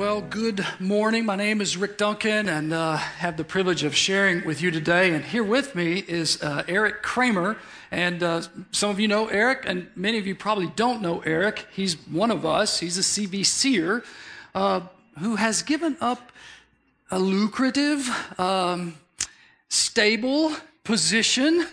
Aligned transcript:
Well, 0.00 0.22
good 0.22 0.66
morning. 0.78 1.26
My 1.26 1.36
name 1.36 1.60
is 1.60 1.76
Rick 1.76 1.98
Duncan, 1.98 2.48
and 2.48 2.72
uh, 2.72 2.96
have 2.96 3.36
the 3.36 3.44
privilege 3.44 3.84
of 3.84 3.94
sharing 3.94 4.42
with 4.46 4.62
you 4.62 4.70
today. 4.70 5.12
And 5.12 5.22
here 5.22 5.44
with 5.44 5.74
me 5.74 5.98
is 5.98 6.42
uh, 6.42 6.64
Eric 6.66 7.02
Kramer. 7.02 7.58
And 7.90 8.22
uh, 8.22 8.40
some 8.70 8.88
of 8.88 8.98
you 8.98 9.08
know 9.08 9.26
Eric, 9.26 9.64
and 9.66 9.90
many 9.94 10.16
of 10.16 10.26
you 10.26 10.34
probably 10.34 10.68
don't 10.68 11.02
know 11.02 11.20
Eric. 11.26 11.66
He's 11.70 11.96
one 12.08 12.30
of 12.30 12.46
us. 12.46 12.80
He's 12.80 12.96
a 12.96 13.02
CVCer 13.02 14.02
uh, 14.54 14.80
who 15.18 15.36
has 15.36 15.60
given 15.60 15.98
up 16.00 16.32
a 17.10 17.18
lucrative, 17.18 18.08
um, 18.40 18.96
stable 19.68 20.56
position 20.82 21.66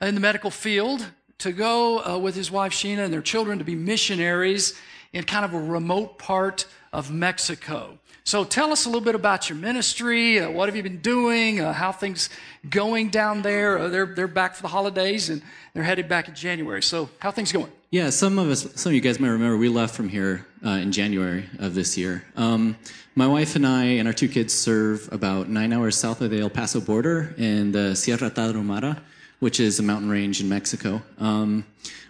in 0.00 0.14
the 0.14 0.22
medical 0.22 0.50
field 0.50 1.06
to 1.36 1.52
go 1.52 2.02
uh, 2.02 2.16
with 2.16 2.34
his 2.34 2.50
wife 2.50 2.72
Sheena 2.72 3.04
and 3.04 3.12
their 3.12 3.20
children 3.20 3.58
to 3.58 3.64
be 3.64 3.74
missionaries 3.74 4.72
in 5.12 5.24
kind 5.24 5.44
of 5.44 5.52
a 5.52 5.60
remote 5.60 6.18
part 6.18 6.64
of 6.94 7.10
Mexico. 7.10 7.98
So 8.26 8.42
tell 8.42 8.72
us 8.72 8.86
a 8.86 8.88
little 8.88 9.02
bit 9.02 9.14
about 9.14 9.50
your 9.50 9.58
ministry. 9.58 10.38
Uh, 10.38 10.50
what 10.50 10.68
have 10.68 10.76
you 10.76 10.82
been 10.82 11.02
doing? 11.02 11.60
Uh, 11.60 11.74
how 11.74 11.92
things 11.92 12.30
going 12.70 13.10
down 13.10 13.42
there? 13.42 13.78
Uh, 13.78 13.88
they're 13.88 14.06
they're 14.06 14.26
back 14.26 14.54
for 14.54 14.62
the 14.62 14.68
holidays 14.68 15.28
and 15.28 15.42
they're 15.74 15.82
headed 15.82 16.08
back 16.08 16.28
in 16.28 16.34
January. 16.34 16.82
So 16.82 17.10
how 17.18 17.30
things 17.30 17.52
going? 17.52 17.70
Yeah, 17.90 18.10
some 18.10 18.38
of 18.38 18.48
us, 18.48 18.66
some 18.80 18.90
of 18.90 18.94
you 18.94 19.02
guys 19.02 19.20
might 19.20 19.28
remember, 19.28 19.58
we 19.58 19.68
left 19.68 19.94
from 19.94 20.08
here 20.08 20.46
uh, 20.64 20.70
in 20.70 20.90
January 20.90 21.44
of 21.58 21.74
this 21.74 21.98
year. 21.98 22.24
Um, 22.34 22.76
my 23.14 23.26
wife 23.26 23.56
and 23.56 23.66
I 23.66 23.84
and 23.98 24.08
our 24.08 24.14
two 24.14 24.28
kids 24.28 24.54
serve 24.54 25.08
about 25.12 25.48
nine 25.48 25.72
hours 25.72 25.96
south 25.96 26.20
of 26.22 26.30
the 26.30 26.40
El 26.40 26.50
Paso 26.50 26.80
border 26.80 27.34
in 27.36 27.72
the 27.72 27.94
Sierra 27.94 28.30
Tarahumara, 28.30 28.98
which 29.40 29.60
is 29.60 29.78
a 29.78 29.82
mountain 29.82 30.08
range 30.08 30.40
in 30.40 30.48
Mexico. 30.48 31.02
Um, 31.18 31.66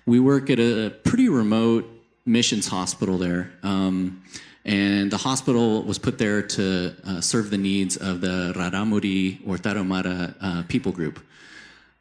we 0.06 0.20
work 0.20 0.48
at 0.48 0.60
a 0.60 0.90
pretty 1.02 1.28
remote 1.28 1.90
missions 2.24 2.68
hospital 2.68 3.18
there. 3.18 3.52
Um, 3.62 4.22
and 4.64 5.10
the 5.10 5.16
hospital 5.16 5.82
was 5.82 5.98
put 5.98 6.18
there 6.18 6.42
to 6.42 6.94
uh, 7.06 7.20
serve 7.20 7.50
the 7.50 7.58
needs 7.58 7.96
of 7.96 8.20
the 8.20 8.52
Raramuri 8.56 9.46
or 9.46 9.56
Tarahumara 9.58 10.34
uh, 10.40 10.62
people 10.68 10.92
group. 10.92 11.20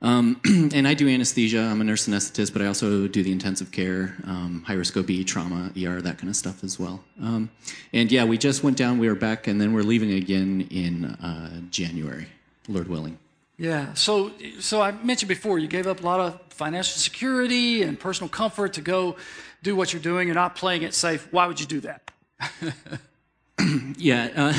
Um, 0.01 0.41
and 0.73 0.87
I 0.87 0.93
do 0.93 1.07
anesthesia. 1.07 1.61
I'm 1.61 1.79
a 1.79 1.83
nurse 1.83 2.07
anesthetist, 2.07 2.51
but 2.51 2.61
I 2.61 2.67
also 2.67 3.07
do 3.07 3.23
the 3.23 3.31
intensive 3.31 3.71
care, 3.71 4.15
um, 4.25 4.63
high 4.67 4.73
risk 4.73 4.97
OB, 4.97 5.25
trauma, 5.25 5.71
ER, 5.77 6.01
that 6.01 6.17
kind 6.17 6.29
of 6.29 6.35
stuff 6.35 6.63
as 6.63 6.77
well. 6.77 7.01
Um, 7.21 7.49
and 7.93 8.11
yeah, 8.11 8.25
we 8.25 8.37
just 8.37 8.63
went 8.63 8.77
down. 8.77 8.97
We 8.97 9.07
were 9.07 9.15
back, 9.15 9.47
and 9.47 9.59
then 9.59 9.73
we're 9.73 9.83
leaving 9.83 10.11
again 10.11 10.67
in 10.69 11.05
uh, 11.05 11.61
January, 11.69 12.27
Lord 12.67 12.89
willing. 12.89 13.17
Yeah. 13.57 13.93
So, 13.93 14.31
so 14.59 14.81
I 14.81 14.91
mentioned 14.91 15.29
before, 15.29 15.57
you 15.57 15.67
gave 15.67 15.87
up 15.87 16.01
a 16.01 16.05
lot 16.05 16.19
of 16.19 16.39
financial 16.49 16.97
security 16.97 17.83
and 17.83 17.97
personal 17.97 18.27
comfort 18.29 18.73
to 18.73 18.81
go 18.81 19.15
do 19.61 19.75
what 19.75 19.93
you're 19.93 20.01
doing. 20.01 20.27
You're 20.27 20.35
not 20.35 20.55
playing 20.55 20.81
it 20.81 20.93
safe. 20.93 21.31
Why 21.31 21.47
would 21.47 21.61
you 21.61 21.65
do 21.65 21.79
that? 21.81 22.12
yeah, 23.97 24.29
uh, 24.35 24.53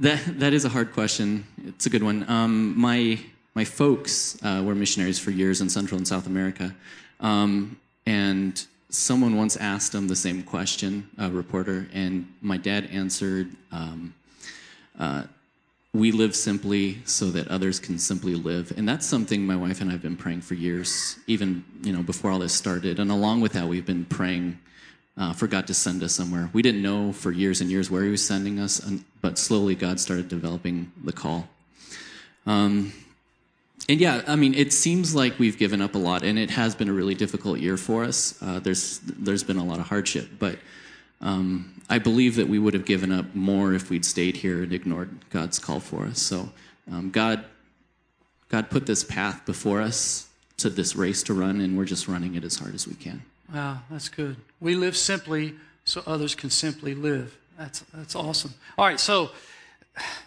that 0.00 0.40
that 0.40 0.52
is 0.52 0.64
a 0.64 0.68
hard 0.68 0.92
question. 0.92 1.46
It's 1.66 1.86
a 1.86 1.90
good 1.90 2.02
one. 2.02 2.28
Um, 2.28 2.78
my 2.78 3.18
my 3.54 3.64
folks 3.64 4.38
uh, 4.42 4.62
were 4.64 4.74
missionaries 4.74 5.18
for 5.18 5.30
years 5.30 5.60
in 5.60 5.68
Central 5.68 5.98
and 5.98 6.06
South 6.06 6.26
America, 6.26 6.74
um, 7.20 7.78
and 8.06 8.64
someone 8.90 9.36
once 9.36 9.56
asked 9.56 9.92
them 9.92 10.08
the 10.08 10.16
same 10.16 10.42
question, 10.42 11.08
a 11.18 11.30
reporter, 11.30 11.88
and 11.92 12.26
my 12.40 12.56
dad 12.56 12.88
answered. 12.92 13.50
Um, 13.72 14.14
uh, 14.98 15.24
we 15.92 16.12
live 16.12 16.36
simply 16.36 16.98
so 17.06 17.30
that 17.30 17.48
others 17.48 17.80
can 17.80 17.98
simply 17.98 18.34
live 18.34 18.70
and 18.76 18.86
that's 18.86 19.06
something 19.06 19.46
my 19.46 19.56
wife 19.56 19.80
and 19.80 19.90
i've 19.90 20.02
been 20.02 20.16
praying 20.16 20.42
for 20.42 20.52
years 20.52 21.18
even 21.26 21.64
you 21.82 21.92
know 21.92 22.02
before 22.02 22.30
all 22.30 22.38
this 22.38 22.52
started 22.52 22.98
and 22.98 23.10
along 23.10 23.40
with 23.40 23.52
that 23.52 23.66
we've 23.66 23.86
been 23.86 24.04
praying 24.04 24.58
uh, 25.16 25.32
for 25.32 25.46
God 25.46 25.66
to 25.66 25.74
send 25.74 26.02
us 26.02 26.12
somewhere. 26.12 26.50
We 26.52 26.62
didn't 26.62 26.82
know 26.82 27.12
for 27.12 27.32
years 27.32 27.60
and 27.60 27.70
years 27.70 27.90
where 27.90 28.02
He 28.02 28.10
was 28.10 28.26
sending 28.26 28.58
us, 28.58 28.80
and, 28.80 29.04
but 29.20 29.38
slowly 29.38 29.74
God 29.74 29.98
started 30.00 30.28
developing 30.28 30.92
the 31.02 31.12
call. 31.12 31.48
Um, 32.46 32.92
and 33.88 34.00
yeah, 34.00 34.22
I 34.26 34.36
mean, 34.36 34.54
it 34.54 34.72
seems 34.72 35.14
like 35.14 35.38
we've 35.38 35.58
given 35.58 35.80
up 35.80 35.94
a 35.94 35.98
lot, 35.98 36.22
and 36.22 36.38
it 36.38 36.50
has 36.50 36.74
been 36.74 36.88
a 36.88 36.92
really 36.92 37.14
difficult 37.14 37.60
year 37.60 37.76
for 37.76 38.04
us. 38.04 38.40
Uh, 38.42 38.58
there's 38.58 38.98
there's 39.00 39.44
been 39.44 39.58
a 39.58 39.64
lot 39.64 39.78
of 39.78 39.86
hardship, 39.86 40.28
but 40.38 40.58
um, 41.20 41.80
I 41.88 41.98
believe 41.98 42.36
that 42.36 42.48
we 42.48 42.58
would 42.58 42.74
have 42.74 42.84
given 42.84 43.12
up 43.12 43.34
more 43.34 43.74
if 43.74 43.88
we'd 43.88 44.04
stayed 44.04 44.36
here 44.36 44.62
and 44.62 44.72
ignored 44.72 45.10
God's 45.30 45.58
call 45.58 45.80
for 45.80 46.04
us. 46.04 46.20
So 46.20 46.50
um, 46.90 47.10
God 47.10 47.44
God 48.48 48.70
put 48.70 48.86
this 48.86 49.04
path 49.04 49.44
before 49.46 49.80
us 49.80 50.28
to 50.58 50.70
this 50.70 50.96
race 50.96 51.22
to 51.24 51.34
run, 51.34 51.60
and 51.60 51.76
we're 51.76 51.84
just 51.84 52.08
running 52.08 52.34
it 52.34 52.44
as 52.44 52.56
hard 52.56 52.74
as 52.74 52.88
we 52.88 52.94
can. 52.94 53.22
Wow, 53.52 53.78
that's 53.90 54.08
good. 54.08 54.36
We 54.60 54.74
live 54.74 54.96
simply 54.96 55.54
so 55.84 56.02
others 56.06 56.34
can 56.34 56.50
simply 56.50 56.94
live. 56.94 57.36
That's, 57.58 57.80
that's 57.94 58.14
awesome. 58.14 58.54
All 58.76 58.84
right, 58.84 59.00
so 59.00 59.30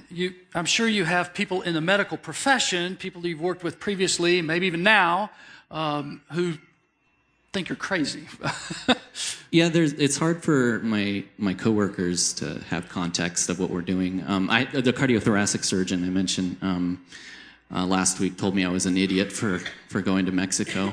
you, 0.09 0.33
I'm 0.55 0.65
sure 0.65 0.87
you 0.87 1.05
have 1.05 1.33
people 1.33 1.61
in 1.61 1.73
the 1.73 1.81
medical 1.81 2.17
profession, 2.17 2.95
people 2.95 3.25
you've 3.25 3.41
worked 3.41 3.63
with 3.63 3.79
previously, 3.79 4.41
maybe 4.41 4.67
even 4.67 4.83
now, 4.83 5.29
um, 5.69 6.21
who 6.31 6.53
think 7.51 7.69
you're 7.69 7.75
crazy. 7.75 8.27
yeah, 9.51 9.69
there's, 9.69 9.93
it's 9.93 10.17
hard 10.17 10.43
for 10.43 10.79
my, 10.79 11.23
my 11.37 11.53
coworkers 11.53 12.33
to 12.33 12.59
have 12.69 12.89
context 12.89 13.49
of 13.49 13.59
what 13.59 13.69
we're 13.69 13.81
doing. 13.81 14.23
Um, 14.27 14.49
I, 14.49 14.65
the 14.65 14.93
cardiothoracic 14.93 15.63
surgeon 15.63 16.03
I 16.03 16.09
mentioned, 16.09 16.57
um, 16.61 17.03
uh, 17.73 17.85
last 17.85 18.19
week 18.19 18.37
told 18.37 18.55
me 18.55 18.65
I 18.65 18.69
was 18.69 18.85
an 18.85 18.97
idiot 18.97 19.31
for, 19.31 19.59
for 19.87 20.01
going 20.01 20.25
to 20.25 20.31
Mexico 20.31 20.91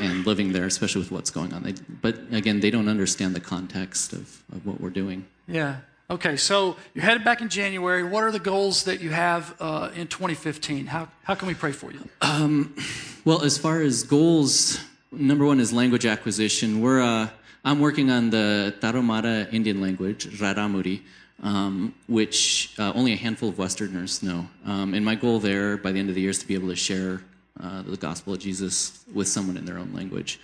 and 0.00 0.26
living 0.26 0.52
there, 0.52 0.66
especially 0.66 1.00
with 1.00 1.10
what's 1.10 1.30
going 1.30 1.52
on. 1.54 1.62
They, 1.62 1.74
but 2.02 2.18
again, 2.32 2.60
they 2.60 2.70
don't 2.70 2.88
understand 2.88 3.34
the 3.34 3.40
context 3.40 4.12
of, 4.12 4.42
of 4.52 4.66
what 4.66 4.80
we're 4.80 4.90
doing. 4.90 5.26
Yeah. 5.46 5.76
Okay, 6.10 6.36
so 6.36 6.76
you're 6.94 7.04
headed 7.04 7.24
back 7.24 7.40
in 7.40 7.48
January. 7.48 8.02
What 8.02 8.24
are 8.24 8.30
the 8.30 8.38
goals 8.38 8.84
that 8.84 9.00
you 9.00 9.10
have 9.10 9.54
uh, 9.60 9.90
in 9.94 10.06
2015? 10.06 10.86
How, 10.86 11.08
how 11.22 11.34
can 11.34 11.48
we 11.48 11.54
pray 11.54 11.72
for 11.72 11.92
you? 11.92 12.08
Um, 12.22 12.74
well, 13.24 13.42
as 13.42 13.58
far 13.58 13.82
as 13.82 14.04
goals, 14.04 14.80
number 15.12 15.44
one 15.44 15.60
is 15.60 15.72
language 15.72 16.06
acquisition. 16.06 16.80
We're, 16.80 17.02
uh, 17.02 17.28
I'm 17.64 17.80
working 17.80 18.10
on 18.10 18.30
the 18.30 18.74
Tarahumara 18.80 19.52
Indian 19.52 19.82
language, 19.82 20.26
Raramuri 20.38 21.02
um, 21.42 21.94
which 22.08 22.74
uh, 22.78 22.92
only 22.94 23.12
a 23.12 23.16
handful 23.16 23.48
of 23.48 23.58
Westerners 23.58 24.22
know. 24.22 24.48
Um, 24.66 24.94
and 24.94 25.04
my 25.04 25.14
goal 25.14 25.38
there 25.38 25.76
by 25.76 25.92
the 25.92 25.98
end 25.98 26.08
of 26.08 26.14
the 26.14 26.20
year 26.20 26.30
is 26.30 26.38
to 26.38 26.46
be 26.46 26.54
able 26.54 26.68
to 26.68 26.76
share 26.76 27.22
uh, 27.60 27.82
the 27.82 27.96
gospel 27.96 28.34
of 28.34 28.40
Jesus 28.40 29.04
with 29.12 29.28
someone 29.28 29.56
in 29.56 29.64
their 29.64 29.78
own 29.78 29.92
language. 29.92 30.40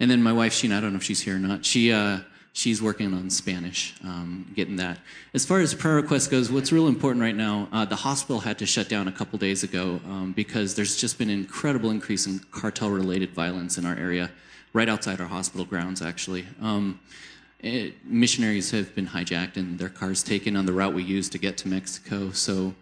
And 0.00 0.10
then 0.10 0.22
my 0.22 0.32
wife, 0.32 0.52
Sheena, 0.52 0.78
I 0.78 0.80
don't 0.80 0.92
know 0.92 0.98
if 0.98 1.02
she's 1.02 1.20
here 1.20 1.36
or 1.36 1.38
not, 1.38 1.64
she, 1.64 1.92
uh, 1.92 2.18
she's 2.52 2.82
working 2.82 3.14
on 3.14 3.30
Spanish, 3.30 3.94
um, 4.04 4.50
getting 4.54 4.76
that. 4.76 4.98
As 5.32 5.44
far 5.44 5.60
as 5.60 5.74
prayer 5.74 5.96
requests 5.96 6.28
goes, 6.28 6.50
what's 6.50 6.72
real 6.72 6.88
important 6.88 7.22
right 7.22 7.36
now, 7.36 7.68
uh, 7.72 7.84
the 7.84 7.96
hospital 7.96 8.40
had 8.40 8.58
to 8.58 8.66
shut 8.66 8.88
down 8.88 9.08
a 9.08 9.12
couple 9.12 9.38
days 9.38 9.62
ago 9.62 10.00
um, 10.06 10.32
because 10.32 10.74
there's 10.74 10.96
just 10.96 11.18
been 11.18 11.30
an 11.30 11.38
incredible 11.38 11.90
increase 11.90 12.26
in 12.26 12.40
cartel-related 12.50 13.30
violence 13.30 13.78
in 13.78 13.86
our 13.86 13.96
area, 13.96 14.30
right 14.72 14.88
outside 14.88 15.20
our 15.20 15.28
hospital 15.28 15.64
grounds, 15.64 16.02
actually. 16.02 16.46
It, 17.62 18.04
missionaries 18.04 18.70
have 18.72 18.94
been 18.94 19.06
hijacked 19.06 19.56
and 19.56 19.78
their 19.78 19.88
cars 19.88 20.22
taken 20.22 20.56
on 20.56 20.66
the 20.66 20.72
route 20.72 20.94
we 20.94 21.04
use 21.04 21.28
to 21.30 21.38
get 21.38 21.56
to 21.58 21.68
Mexico. 21.68 22.32
So 22.32 22.74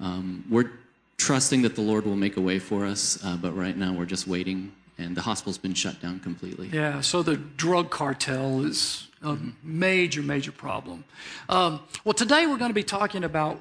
um, 0.00 0.44
we're 0.48 0.70
trusting 1.18 1.62
that 1.62 1.74
the 1.74 1.82
Lord 1.82 2.04
will 2.06 2.16
make 2.16 2.36
a 2.36 2.40
way 2.40 2.58
for 2.58 2.84
us, 2.84 3.22
uh, 3.24 3.36
but 3.36 3.52
right 3.52 3.76
now 3.76 3.92
we're 3.92 4.06
just 4.06 4.26
waiting, 4.26 4.72
and 4.98 5.16
the 5.16 5.20
hospital's 5.20 5.58
been 5.58 5.74
shut 5.74 6.00
down 6.00 6.18
completely. 6.20 6.68
Yeah, 6.72 7.00
so 7.00 7.22
the 7.22 7.36
drug 7.36 7.90
cartel 7.90 8.64
is 8.64 9.08
a 9.22 9.38
major, 9.62 10.22
major 10.22 10.50
problem. 10.50 11.04
Um, 11.48 11.80
well, 12.04 12.14
today 12.14 12.46
we're 12.46 12.56
going 12.56 12.70
to 12.70 12.74
be 12.74 12.82
talking 12.82 13.22
about 13.22 13.60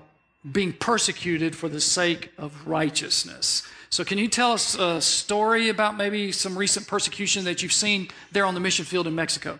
being 0.51 0.73
persecuted 0.73 1.55
for 1.55 1.69
the 1.69 1.81
sake 1.81 2.31
of 2.37 2.67
righteousness. 2.67 3.63
So, 3.91 4.03
can 4.03 4.17
you 4.17 4.27
tell 4.27 4.53
us 4.53 4.75
a 4.75 5.01
story 5.01 5.69
about 5.69 5.97
maybe 5.97 6.31
some 6.31 6.57
recent 6.57 6.87
persecution 6.87 7.43
that 7.43 7.61
you've 7.61 7.73
seen 7.73 8.07
there 8.31 8.45
on 8.45 8.53
the 8.53 8.59
mission 8.59 8.85
field 8.85 9.05
in 9.05 9.13
Mexico? 9.13 9.59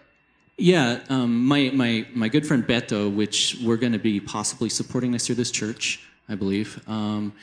Yeah, 0.61 0.99
um, 1.09 1.47
my, 1.47 1.71
my, 1.73 2.05
my 2.13 2.29
good 2.29 2.45
friend 2.45 2.63
Beto, 2.63 3.11
which 3.11 3.57
we're 3.63 3.77
going 3.77 3.93
to 3.93 3.97
be 3.97 4.19
possibly 4.19 4.69
supporting 4.69 5.09
next 5.09 5.27
year, 5.27 5.35
this 5.35 5.49
church, 5.49 6.07
I 6.29 6.35
believe. 6.35 6.79
Um, 6.87 7.33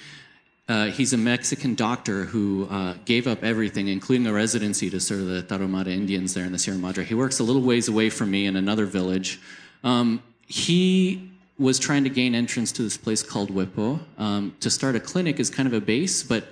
uh, 0.69 0.87
he's 0.87 1.13
a 1.13 1.17
Mexican 1.17 1.75
doctor 1.75 2.27
who 2.27 2.69
uh, 2.71 2.95
gave 3.07 3.27
up 3.27 3.43
everything, 3.43 3.89
including 3.89 4.29
a 4.29 4.33
residency, 4.33 4.89
to 4.91 5.01
serve 5.01 5.27
the 5.27 5.43
Tarahumara 5.43 5.89
Indians 5.89 6.33
there 6.33 6.45
in 6.45 6.53
the 6.53 6.61
Sierra 6.61 6.79
Madre. 6.79 7.05
He 7.05 7.15
works 7.17 7.41
a 7.41 7.43
little 7.43 7.63
ways 7.63 7.89
away 7.89 8.09
from 8.09 8.31
me 8.31 8.47
in 8.47 8.55
another 8.55 8.87
village. 8.87 9.41
Um, 9.83 10.23
he 10.47 11.29
was 11.59 11.81
trying 11.81 12.05
to 12.05 12.11
gain 12.11 12.37
entrance 12.37 12.71
to 12.71 12.83
this 12.83 12.97
place 12.97 13.25
called 13.25 13.51
Huepo. 13.51 13.99
Um, 14.17 14.55
to 14.61 14.71
start 14.71 14.95
a 14.95 15.01
clinic 15.01 15.41
is 15.41 15.51
kind 15.51 15.67
of 15.67 15.73
a 15.73 15.81
base, 15.81 16.23
but 16.23 16.45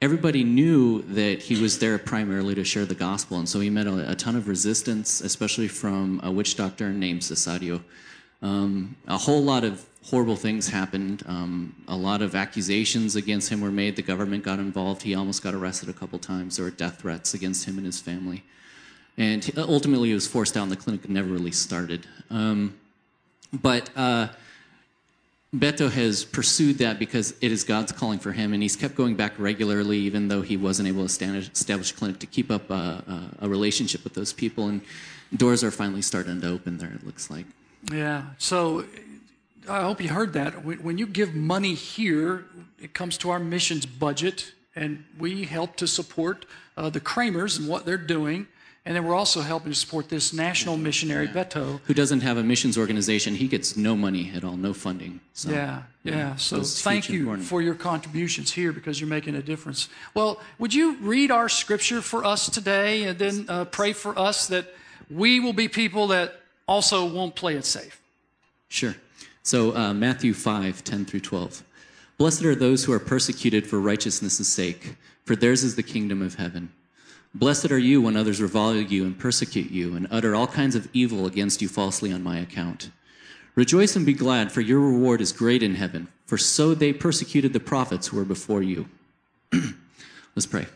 everybody 0.00 0.44
knew 0.44 1.02
that 1.02 1.42
he 1.42 1.60
was 1.60 1.78
there 1.78 1.98
primarily 1.98 2.54
to 2.54 2.64
share 2.64 2.86
the 2.86 2.94
gospel, 2.94 3.38
and 3.38 3.48
so 3.48 3.60
he 3.60 3.70
met 3.70 3.86
a, 3.86 4.10
a 4.10 4.14
ton 4.14 4.36
of 4.36 4.48
resistance, 4.48 5.20
especially 5.20 5.68
from 5.68 6.20
a 6.22 6.30
witch 6.30 6.56
doctor 6.56 6.90
named 6.90 7.20
Cesario. 7.20 7.82
Um, 8.42 8.96
a 9.06 9.18
whole 9.18 9.42
lot 9.42 9.64
of 9.64 9.84
horrible 10.04 10.36
things 10.36 10.68
happened. 10.68 11.22
Um, 11.26 11.74
a 11.86 11.96
lot 11.96 12.22
of 12.22 12.34
accusations 12.34 13.16
against 13.16 13.50
him 13.50 13.60
were 13.60 13.70
made. 13.70 13.96
The 13.96 14.02
government 14.02 14.42
got 14.44 14.58
involved. 14.58 15.02
He 15.02 15.14
almost 15.14 15.42
got 15.42 15.54
arrested 15.54 15.88
a 15.90 15.92
couple 15.92 16.18
times. 16.18 16.56
There 16.56 16.64
were 16.64 16.70
death 16.70 17.00
threats 17.00 17.34
against 17.34 17.66
him 17.66 17.76
and 17.76 17.84
his 17.84 18.00
family. 18.00 18.42
And 19.18 19.50
ultimately, 19.56 20.08
he 20.08 20.14
was 20.14 20.26
forced 20.26 20.56
out, 20.56 20.62
and 20.62 20.72
the 20.72 20.76
clinic 20.76 21.08
never 21.08 21.28
really 21.28 21.52
started. 21.52 22.06
Um, 22.30 22.74
But 23.52 23.90
uh, 23.96 24.28
Beto 25.54 25.90
has 25.90 26.24
pursued 26.24 26.78
that 26.78 27.00
because 27.00 27.34
it 27.40 27.50
is 27.50 27.64
God's 27.64 27.90
calling 27.90 28.20
for 28.20 28.30
him, 28.30 28.52
and 28.52 28.62
he's 28.62 28.76
kept 28.76 28.94
going 28.94 29.16
back 29.16 29.32
regularly, 29.36 29.98
even 29.98 30.28
though 30.28 30.42
he 30.42 30.56
wasn't 30.56 30.86
able 30.86 31.06
to 31.06 31.36
establish 31.36 31.90
a 31.90 31.94
clinic 31.94 32.20
to 32.20 32.26
keep 32.26 32.52
up 32.52 32.70
a, 32.70 33.02
a, 33.40 33.46
a 33.46 33.48
relationship 33.48 34.04
with 34.04 34.14
those 34.14 34.32
people. 34.32 34.68
And 34.68 34.80
doors 35.36 35.64
are 35.64 35.72
finally 35.72 36.02
starting 36.02 36.40
to 36.40 36.48
open 36.48 36.78
there, 36.78 36.92
it 36.92 37.04
looks 37.04 37.30
like. 37.30 37.46
Yeah. 37.92 38.26
So 38.38 38.84
I 39.68 39.82
hope 39.82 40.00
you 40.00 40.10
heard 40.10 40.34
that. 40.34 40.64
When 40.64 40.98
you 40.98 41.06
give 41.06 41.34
money 41.34 41.74
here, 41.74 42.44
it 42.80 42.94
comes 42.94 43.18
to 43.18 43.30
our 43.30 43.40
missions 43.40 43.86
budget, 43.86 44.52
and 44.76 45.04
we 45.18 45.44
help 45.44 45.74
to 45.76 45.88
support 45.88 46.46
uh, 46.76 46.90
the 46.90 47.00
Kramers 47.00 47.58
and 47.58 47.68
what 47.68 47.84
they're 47.84 47.96
doing. 47.96 48.46
And 48.86 48.96
then 48.96 49.04
we're 49.04 49.14
also 49.14 49.42
helping 49.42 49.72
to 49.72 49.78
support 49.78 50.08
this 50.08 50.32
national 50.32 50.78
missionary, 50.78 51.26
yeah. 51.26 51.44
Beto. 51.44 51.80
Who 51.84 51.92
doesn't 51.92 52.20
have 52.20 52.38
a 52.38 52.42
missions 52.42 52.78
organization. 52.78 53.34
He 53.34 53.46
gets 53.46 53.76
no 53.76 53.94
money 53.94 54.32
at 54.34 54.42
all, 54.42 54.56
no 54.56 54.72
funding. 54.72 55.20
So, 55.34 55.50
yeah, 55.50 55.82
yeah. 56.02 56.16
yeah. 56.16 56.36
So 56.36 56.62
thank 56.62 57.10
you 57.10 57.20
important. 57.20 57.46
for 57.46 57.60
your 57.60 57.74
contributions 57.74 58.50
here 58.52 58.72
because 58.72 58.98
you're 58.98 59.10
making 59.10 59.34
a 59.34 59.42
difference. 59.42 59.90
Well, 60.14 60.40
would 60.58 60.72
you 60.72 60.96
read 60.96 61.30
our 61.30 61.50
scripture 61.50 62.00
for 62.00 62.24
us 62.24 62.48
today 62.48 63.04
and 63.04 63.18
then 63.18 63.44
uh, 63.48 63.66
pray 63.66 63.92
for 63.92 64.18
us 64.18 64.46
that 64.46 64.72
we 65.10 65.40
will 65.40 65.52
be 65.52 65.68
people 65.68 66.06
that 66.08 66.40
also 66.66 67.04
won't 67.04 67.34
play 67.34 67.56
it 67.56 67.66
safe? 67.66 68.00
Sure. 68.68 68.96
So, 69.42 69.76
uh, 69.76 69.92
Matthew 69.92 70.32
5 70.32 70.82
10 70.84 71.04
through 71.04 71.20
12. 71.20 71.64
Blessed 72.16 72.44
are 72.44 72.54
those 72.54 72.84
who 72.84 72.92
are 72.92 72.98
persecuted 72.98 73.66
for 73.66 73.78
righteousness' 73.78 74.46
sake, 74.48 74.96
for 75.24 75.36
theirs 75.36 75.64
is 75.64 75.76
the 75.76 75.82
kingdom 75.82 76.22
of 76.22 76.36
heaven. 76.36 76.72
Blessed 77.34 77.70
are 77.70 77.78
you 77.78 78.02
when 78.02 78.16
others 78.16 78.40
revile 78.40 78.74
you 78.74 79.04
and 79.04 79.18
persecute 79.18 79.70
you 79.70 79.94
and 79.94 80.08
utter 80.10 80.34
all 80.34 80.48
kinds 80.48 80.74
of 80.74 80.88
evil 80.92 81.26
against 81.26 81.62
you 81.62 81.68
falsely 81.68 82.12
on 82.12 82.22
my 82.22 82.38
account. 82.38 82.90
Rejoice 83.54 83.94
and 83.94 84.06
be 84.06 84.12
glad, 84.12 84.50
for 84.50 84.60
your 84.60 84.80
reward 84.80 85.20
is 85.20 85.32
great 85.32 85.62
in 85.62 85.76
heaven, 85.76 86.08
for 86.26 86.38
so 86.38 86.74
they 86.74 86.92
persecuted 86.92 87.52
the 87.52 87.60
prophets 87.60 88.08
who 88.08 88.16
were 88.16 88.24
before 88.24 88.62
you. 88.62 88.88
Let's 89.52 90.46
pray. 90.46 90.66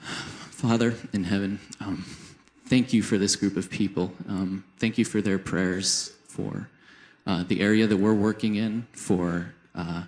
Father 0.00 0.94
in 1.12 1.24
heaven, 1.24 1.60
um, 1.80 2.04
thank 2.66 2.92
you 2.92 3.02
for 3.02 3.16
this 3.16 3.34
group 3.36 3.56
of 3.56 3.70
people. 3.70 4.12
Um, 4.28 4.64
thank 4.78 4.98
you 4.98 5.04
for 5.04 5.20
their 5.20 5.38
prayers 5.38 6.12
for 6.28 6.68
uh, 7.26 7.44
the 7.44 7.60
area 7.60 7.86
that 7.86 7.96
we're 7.96 8.14
working 8.14 8.56
in, 8.56 8.86
for 8.92 9.54
uh, 9.74 10.04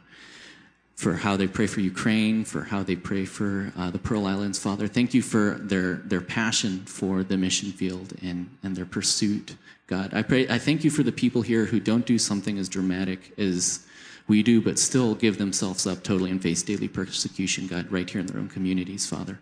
for 1.03 1.15
how 1.15 1.37
they 1.37 1.49
pray 1.49 1.67
for 1.67 1.81
Ukraine, 1.81 2.45
for 2.45 2.63
how 2.63 2.85
they 2.85 2.95
pray 2.95 3.25
for 3.25 3.73
uh, 3.77 3.91
the 3.91 3.99
Pearl 3.99 4.25
Islands, 4.25 4.57
Father. 4.57 4.87
Thank 4.87 5.15
you 5.15 5.21
for 5.21 5.59
their 5.59 5.95
their 5.95 6.21
passion 6.21 6.85
for 6.87 7.25
the 7.25 7.37
mission 7.37 7.73
field 7.73 8.13
and 8.23 8.49
and 8.63 8.77
their 8.77 8.87
pursuit, 8.87 9.57
God. 9.89 10.15
I 10.15 10.23
pray. 10.23 10.47
I 10.49 10.59
thank 10.59 10.85
you 10.85 10.91
for 10.91 11.03
the 11.03 11.11
people 11.11 11.43
here 11.43 11.65
who 11.65 11.81
don't 11.81 12.07
do 12.07 12.19
something 12.19 12.57
as 12.57 12.69
dramatic 12.69 13.37
as 13.37 13.85
we 14.29 14.45
do, 14.45 14.61
but 14.61 14.79
still 14.79 15.17
give 15.17 15.39
themselves 15.39 15.89
up 15.89 16.05
totally 16.05 16.31
and 16.31 16.41
face 16.41 16.63
daily 16.63 16.87
persecution, 16.87 17.67
God, 17.67 17.91
right 17.91 18.09
here 18.09 18.21
in 18.21 18.29
their 18.29 18.39
own 18.39 18.49
communities, 18.49 19.05
Father. 19.05 19.41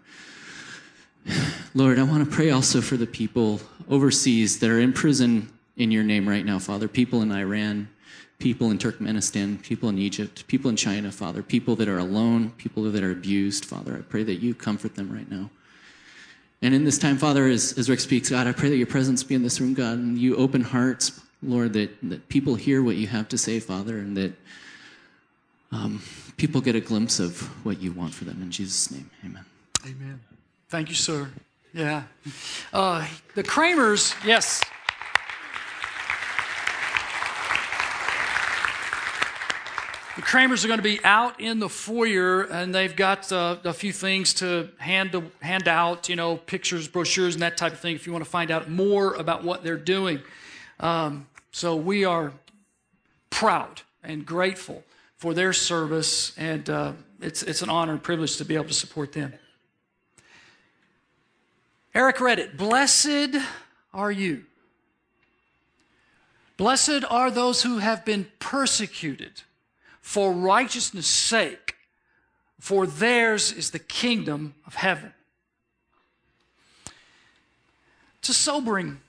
Lord, 1.75 1.99
I 1.99 2.05
want 2.05 2.25
to 2.25 2.35
pray 2.35 2.49
also 2.51 2.81
for 2.81 2.97
the 2.97 3.07
people 3.07 3.61
overseas 3.91 4.61
that 4.61 4.71
are 4.71 4.81
in 4.81 4.95
prison 4.95 5.53
in 5.77 5.91
your 5.91 6.05
name 6.05 6.27
right 6.27 6.47
now, 6.47 6.59
Father. 6.59 6.89
People 6.89 7.21
in 7.21 7.31
Iran, 7.31 7.91
people 8.41 8.71
in 8.71 8.79
Turkmenistan, 8.79 9.63
people 9.63 9.89
in 9.89 9.99
Egypt, 9.99 10.47
people 10.49 10.71
in 10.71 10.77
China, 10.77 11.13
Father. 11.13 11.43
People 11.43 11.77
that 11.77 11.89
are 11.89 11.99
alone, 11.99 12.51
people 12.57 12.91
that 12.91 13.05
are 13.05 13.13
abused, 13.13 13.65
Father. 13.65 13.97
I 13.97 14.01
pray 14.01 14.25
that 14.25 14.37
you 14.37 14.55
comfort 14.55 14.97
them 14.97 15.13
right 15.13 15.31
now. 15.31 15.51
And 16.63 16.75
in 16.75 16.85
this 16.85 16.99
time, 16.99 17.17
Father, 17.17 17.47
as, 17.47 17.79
as 17.79 17.89
Rick 17.89 18.01
speaks, 18.01 18.31
God, 18.31 18.47
I 18.47 18.53
pray 18.53 18.69
that 18.71 18.77
your 18.77 18.87
presence 18.87 19.23
be 19.23 19.35
in 19.35 19.43
this 19.43 19.61
room, 19.61 19.73
God, 19.73 19.99
and 19.99 20.19
you 20.19 20.37
open 20.37 20.61
hearts, 20.63 21.21
Lord, 21.43 21.73
that, 21.75 21.91
that 22.03 22.29
people 22.29 22.55
hear 22.55 22.83
what 22.83 22.97
you 22.97 23.07
have 23.07 23.29
to 23.29 23.39
say, 23.39 23.61
Father, 23.61 23.99
and 23.99 24.17
that 24.17 24.33
um, 25.73 26.03
people 26.37 26.61
get 26.61 26.75
a 26.75 26.81
glimpse 26.81 27.21
of 27.21 27.41
what 27.65 27.81
you 27.81 27.93
want 27.93 28.13
for 28.13 28.25
them. 28.25 28.43
In 28.43 28.51
Jesus' 28.51 28.91
name, 28.91 29.11
amen. 29.25 29.45
Amen. 29.87 30.21
Thank 30.69 30.89
you, 30.89 30.95
sir. 30.95 31.31
Yeah. 31.73 32.03
Uh, 32.73 33.07
the 33.35 33.43
Kramers, 33.43 34.15
yes. 34.27 34.61
The 40.21 40.27
Kramers 40.27 40.67
are 40.67 40.69
going 40.69 40.79
to 40.79 40.83
be 40.83 41.03
out 41.03 41.41
in 41.41 41.61
the 41.61 41.69
foyer, 41.71 42.43
and 42.43 42.75
they've 42.75 42.95
got 42.95 43.33
uh, 43.33 43.57
a 43.65 43.73
few 43.73 43.91
things 43.91 44.35
to 44.35 44.69
hand, 44.77 45.13
to 45.13 45.25
hand 45.41 45.67
out, 45.67 46.11
you 46.11 46.17
know, 46.17 46.37
pictures, 46.37 46.87
brochures, 46.89 47.37
and 47.37 47.41
that 47.41 47.57
type 47.57 47.73
of 47.73 47.81
thing 47.81 47.95
if 47.95 48.07
you 48.07 48.13
want 48.13 48.23
to 48.23 48.31
find 48.31 48.51
out 48.51 48.69
more 48.69 49.15
about 49.15 49.45
what 49.45 49.65
they're 49.65 49.79
doing. 49.79 50.21
Um, 50.79 51.27
so 51.53 51.75
we 51.75 52.05
are 52.05 52.35
proud 53.31 53.81
and 54.05 54.27
grateful 54.27 54.85
for 55.17 55.33
their 55.33 55.55
service, 55.55 56.37
and 56.37 56.69
uh, 56.69 56.93
it's, 57.23 57.43
it's 57.43 57.63
an 57.63 57.71
honor 57.71 57.93
and 57.93 58.03
privilege 58.03 58.37
to 58.37 58.45
be 58.45 58.57
able 58.57 58.67
to 58.67 58.75
support 58.75 59.15
them. 59.15 59.33
Eric 61.95 62.21
read 62.21 62.39
it. 62.39 62.59
Blessed 62.59 63.37
are 63.95 64.13
you. 64.13 64.45
Blessed 66.59 67.05
are 67.09 67.31
those 67.31 67.63
who 67.63 67.79
have 67.79 68.05
been 68.05 68.27
persecuted 68.39 69.45
for 70.01 70.33
righteousness' 70.33 71.07
sake, 71.07 71.77
for 72.59 72.87
theirs 72.87 73.53
is 73.53 73.71
the 73.71 73.79
kingdom 73.79 74.55
of 74.67 74.75
heaven. 74.75 75.13
It's 78.19 78.29
a 78.29 78.35
sobering 78.35 79.01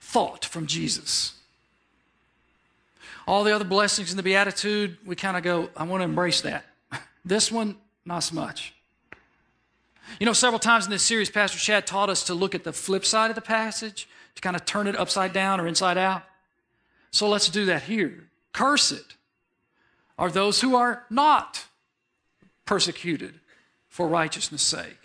thought 0.00 0.44
from 0.44 0.66
Jesus. 0.66 1.34
All 3.26 3.42
the 3.42 3.54
other 3.54 3.64
blessings 3.64 4.10
in 4.10 4.16
the 4.16 4.22
Beatitude, 4.22 4.98
we 5.04 5.16
kind 5.16 5.36
of 5.36 5.42
go, 5.42 5.70
I 5.76 5.84
want 5.84 6.00
to 6.00 6.04
embrace 6.04 6.40
that. 6.42 6.64
This 7.26 7.50
one, 7.50 7.76
not 8.04 8.18
so 8.20 8.34
much. 8.34 8.74
You 10.20 10.26
know, 10.26 10.34
several 10.34 10.58
times 10.58 10.84
in 10.84 10.90
this 10.90 11.02
series, 11.02 11.30
Pastor 11.30 11.58
Chad 11.58 11.86
taught 11.86 12.10
us 12.10 12.24
to 12.24 12.34
look 12.34 12.54
at 12.54 12.64
the 12.64 12.72
flip 12.72 13.06
side 13.06 13.30
of 13.30 13.34
the 13.34 13.40
passage, 13.40 14.06
to 14.34 14.42
kind 14.42 14.54
of 14.54 14.66
turn 14.66 14.86
it 14.86 14.94
upside 14.94 15.32
down 15.32 15.58
or 15.58 15.66
inside 15.66 15.96
out. 15.96 16.22
So 17.10 17.26
let's 17.28 17.48
do 17.48 17.64
that 17.64 17.84
here. 17.84 18.28
Cursed 18.52 19.16
are 20.18 20.30
those 20.30 20.60
who 20.60 20.76
are 20.76 21.04
not 21.10 21.66
persecuted 22.64 23.40
for 23.88 24.08
righteousness' 24.08 24.62
sake, 24.62 24.98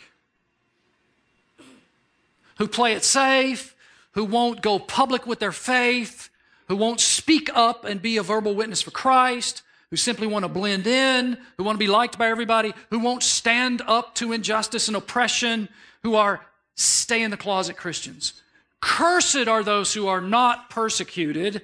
who 2.58 2.68
play 2.68 2.94
it 2.94 3.04
safe, 3.04 3.76
who 4.12 4.26
won't 4.26 4.62
go 4.62 4.80
public 4.80 5.26
with 5.26 5.40
their 5.40 5.52
faith, 5.52 6.30
who 6.68 6.76
won't 6.76 7.00
speak 7.00 7.50
up 7.56 7.86
and 7.86 8.02
be 8.02 8.18
a 8.18 8.24
verbal 8.24 8.56
witness 8.56 8.82
for 8.82 8.92
Christ, 8.92 9.64
who 9.90 9.96
simply 9.96 10.28
want 10.28 10.44
to 10.44 10.50
blend 10.50 10.86
in, 10.86 11.38
who 11.58 11.64
want 11.64 11.76
to 11.76 11.86
be 11.86 11.88
liked 11.88 12.18
by 12.18 12.28
everybody, 12.30 12.74
who 12.90 13.00
won't 13.00 13.24
stand 13.24 13.82
up 13.88 14.14
to 14.16 14.34
injustice 14.34 14.88
and 14.88 14.96
oppression, 14.96 15.68
who 16.04 16.16
are 16.16 16.46
stay 16.76 17.24
in 17.24 17.32
the 17.32 17.38
closet 17.38 17.76
Christians. 17.76 18.42
Cursed 18.82 19.48
are 19.48 19.64
those 19.64 19.94
who 19.94 20.08
are 20.08 20.22
not 20.22 20.70
persecuted, 20.70 21.64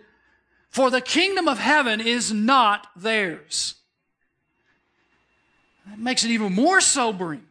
for 0.75 0.89
the 0.89 0.99
kingdom 0.99 1.47
of 1.47 1.57
heaven 1.57 2.01
is 2.01 2.33
not 2.33 2.87
theirs. 2.97 3.75
That 5.87 5.97
makes 5.97 6.25
it 6.25 6.31
even 6.31 6.51
more 6.51 6.81
sobering. 6.81 7.45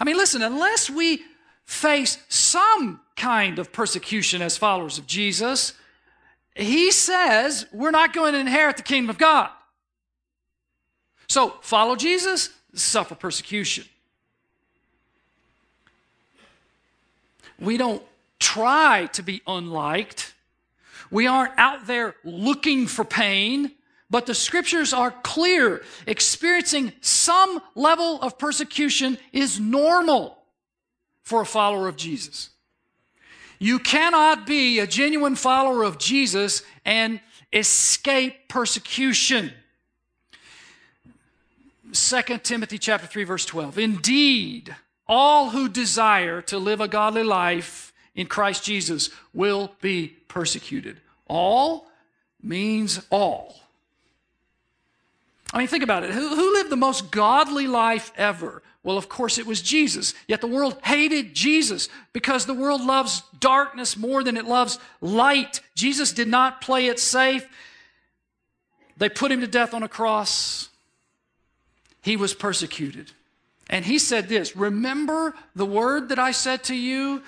I 0.00 0.04
mean, 0.04 0.16
listen, 0.16 0.40
unless 0.40 0.88
we 0.88 1.20
face 1.66 2.16
some 2.30 3.02
kind 3.16 3.58
of 3.58 3.70
persecution 3.70 4.40
as 4.40 4.56
followers 4.56 4.96
of 4.96 5.06
Jesus, 5.06 5.74
he 6.56 6.90
says 6.90 7.66
we're 7.70 7.90
not 7.90 8.14
going 8.14 8.32
to 8.32 8.38
inherit 8.38 8.78
the 8.78 8.82
kingdom 8.82 9.10
of 9.10 9.18
God. 9.18 9.50
So, 11.28 11.58
follow 11.60 11.96
Jesus, 11.96 12.48
suffer 12.72 13.14
persecution. 13.14 13.84
We 17.60 17.76
don't 17.76 18.02
try 18.40 19.10
to 19.12 19.22
be 19.22 19.42
unliked. 19.46 20.32
We 21.12 21.26
aren't 21.26 21.58
out 21.58 21.86
there 21.86 22.16
looking 22.24 22.86
for 22.86 23.04
pain, 23.04 23.72
but 24.08 24.24
the 24.24 24.34
scriptures 24.34 24.94
are 24.94 25.10
clear. 25.10 25.82
Experiencing 26.06 26.92
some 27.02 27.60
level 27.74 28.20
of 28.22 28.38
persecution 28.38 29.18
is 29.30 29.60
normal 29.60 30.38
for 31.22 31.42
a 31.42 31.46
follower 31.46 31.86
of 31.86 31.96
Jesus. 31.96 32.48
You 33.58 33.78
cannot 33.78 34.46
be 34.46 34.78
a 34.78 34.86
genuine 34.86 35.36
follower 35.36 35.82
of 35.82 35.98
Jesus 35.98 36.62
and 36.84 37.20
escape 37.52 38.48
persecution. 38.48 39.52
2 41.92 42.22
Timothy 42.38 42.78
chapter 42.78 43.06
3 43.06 43.24
verse 43.24 43.44
12. 43.44 43.78
Indeed, 43.78 44.74
all 45.06 45.50
who 45.50 45.68
desire 45.68 46.40
to 46.40 46.58
live 46.58 46.80
a 46.80 46.88
godly 46.88 47.22
life 47.22 47.91
in 48.14 48.26
Christ 48.26 48.64
Jesus 48.64 49.10
will 49.32 49.72
be 49.80 50.08
persecuted. 50.28 51.00
All 51.28 51.86
means 52.42 53.00
all. 53.10 53.56
I 55.52 55.58
mean, 55.58 55.66
think 55.66 55.84
about 55.84 56.04
it. 56.04 56.10
Who, 56.10 56.28
who 56.34 56.54
lived 56.54 56.70
the 56.70 56.76
most 56.76 57.10
godly 57.10 57.66
life 57.66 58.12
ever? 58.16 58.62
Well, 58.82 58.96
of 58.96 59.08
course, 59.08 59.38
it 59.38 59.46
was 59.46 59.62
Jesus. 59.62 60.14
Yet 60.26 60.40
the 60.40 60.46
world 60.46 60.78
hated 60.82 61.34
Jesus 61.34 61.88
because 62.12 62.46
the 62.46 62.54
world 62.54 62.80
loves 62.80 63.22
darkness 63.38 63.96
more 63.96 64.24
than 64.24 64.36
it 64.36 64.46
loves 64.46 64.78
light. 65.00 65.60
Jesus 65.74 66.12
did 66.12 66.28
not 66.28 66.60
play 66.60 66.86
it 66.86 66.98
safe. 66.98 67.46
They 68.96 69.08
put 69.08 69.30
him 69.30 69.40
to 69.40 69.46
death 69.46 69.74
on 69.74 69.82
a 69.82 69.88
cross. 69.88 70.68
He 72.02 72.16
was 72.16 72.34
persecuted. 72.34 73.12
And 73.70 73.84
he 73.84 73.98
said 73.98 74.28
this 74.28 74.56
Remember 74.56 75.34
the 75.54 75.66
word 75.66 76.08
that 76.08 76.18
I 76.18 76.32
said 76.32 76.64
to 76.64 76.74
you? 76.74 77.22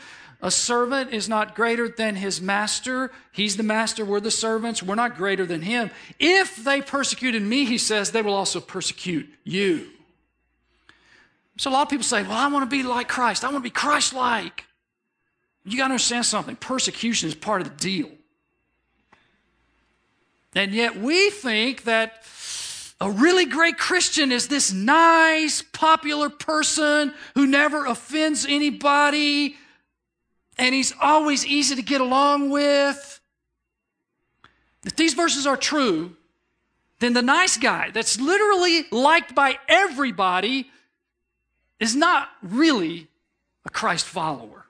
A 0.45 0.51
servant 0.51 1.15
is 1.15 1.27
not 1.27 1.55
greater 1.55 1.89
than 1.89 2.17
his 2.17 2.39
master. 2.39 3.11
He's 3.33 3.57
the 3.57 3.63
master, 3.63 4.05
we're 4.05 4.21
the 4.21 4.31
servants. 4.31 4.83
We're 4.83 4.95
not 4.95 5.17
greater 5.17 5.47
than 5.47 5.63
him. 5.63 5.91
If 6.21 6.63
they 6.63 6.83
persecuted 6.83 7.41
me, 7.41 7.65
he 7.65 7.79
says, 7.79 8.11
they 8.11 8.21
will 8.21 8.35
also 8.35 8.61
persecute 8.61 9.27
you. 9.43 9.89
So 11.57 11.71
a 11.71 11.73
lot 11.73 11.83
of 11.83 11.89
people 11.89 12.05
say, 12.05 12.23
Well, 12.23 12.33
I 12.33 12.49
want 12.49 12.69
to 12.69 12.77
be 12.77 12.83
like 12.83 13.09
Christ. 13.09 13.43
I 13.43 13.47
want 13.47 13.65
to 13.65 13.69
be 13.69 13.71
Christ 13.71 14.13
like. 14.13 14.67
You 15.65 15.79
got 15.79 15.85
to 15.85 15.93
understand 15.93 16.27
something 16.27 16.57
persecution 16.57 17.27
is 17.27 17.35
part 17.35 17.63
of 17.63 17.71
the 17.71 17.77
deal. 17.77 18.11
And 20.55 20.75
yet 20.75 20.99
we 20.99 21.31
think 21.31 21.85
that 21.85 22.23
a 23.01 23.11
really 23.11 23.47
great 23.47 23.79
Christian 23.79 24.31
is 24.31 24.49
this 24.49 24.75
nice, 24.75 25.63
popular 25.63 26.29
person 26.29 27.15
who 27.35 27.47
never 27.47 27.87
offends 27.87 28.45
anybody 28.47 29.57
and 30.59 30.75
he's 30.75 30.93
always 31.01 31.45
easy 31.47 31.75
to 31.77 31.83
get 31.83 32.01
along 32.01 32.51
with. 32.51 33.21
If 34.85 34.97
these 34.97 35.15
verses 35.15 35.47
are 35.47 35.57
true, 35.57 36.17
then 37.01 37.13
the 37.13 37.23
nice 37.23 37.57
guy 37.57 37.91
that's 37.91 38.21
literally 38.21 38.85
liked 38.91 39.35
by 39.35 39.59
everybody 39.69 40.71
is 41.81 41.97
not 41.97 42.29
really 42.43 43.09
a 43.65 43.71
Christ 43.71 44.07
follower. 44.07 44.67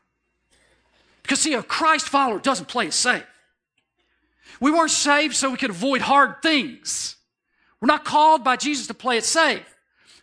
Because, 1.22 1.40
see, 1.40 1.54
a 1.54 1.62
Christ 1.62 2.08
follower 2.08 2.38
doesn't 2.38 2.66
play 2.66 2.86
it 2.86 2.92
safe. 2.92 3.24
We 4.60 4.70
weren't 4.70 4.90
saved 4.90 5.34
so 5.34 5.50
we 5.50 5.56
could 5.56 5.70
avoid 5.70 6.00
hard 6.00 6.42
things. 6.42 7.16
We're 7.80 7.86
not 7.86 8.04
called 8.04 8.44
by 8.44 8.56
Jesus 8.56 8.86
to 8.86 8.94
play 8.94 9.18
it 9.18 9.24
safe. 9.24 9.74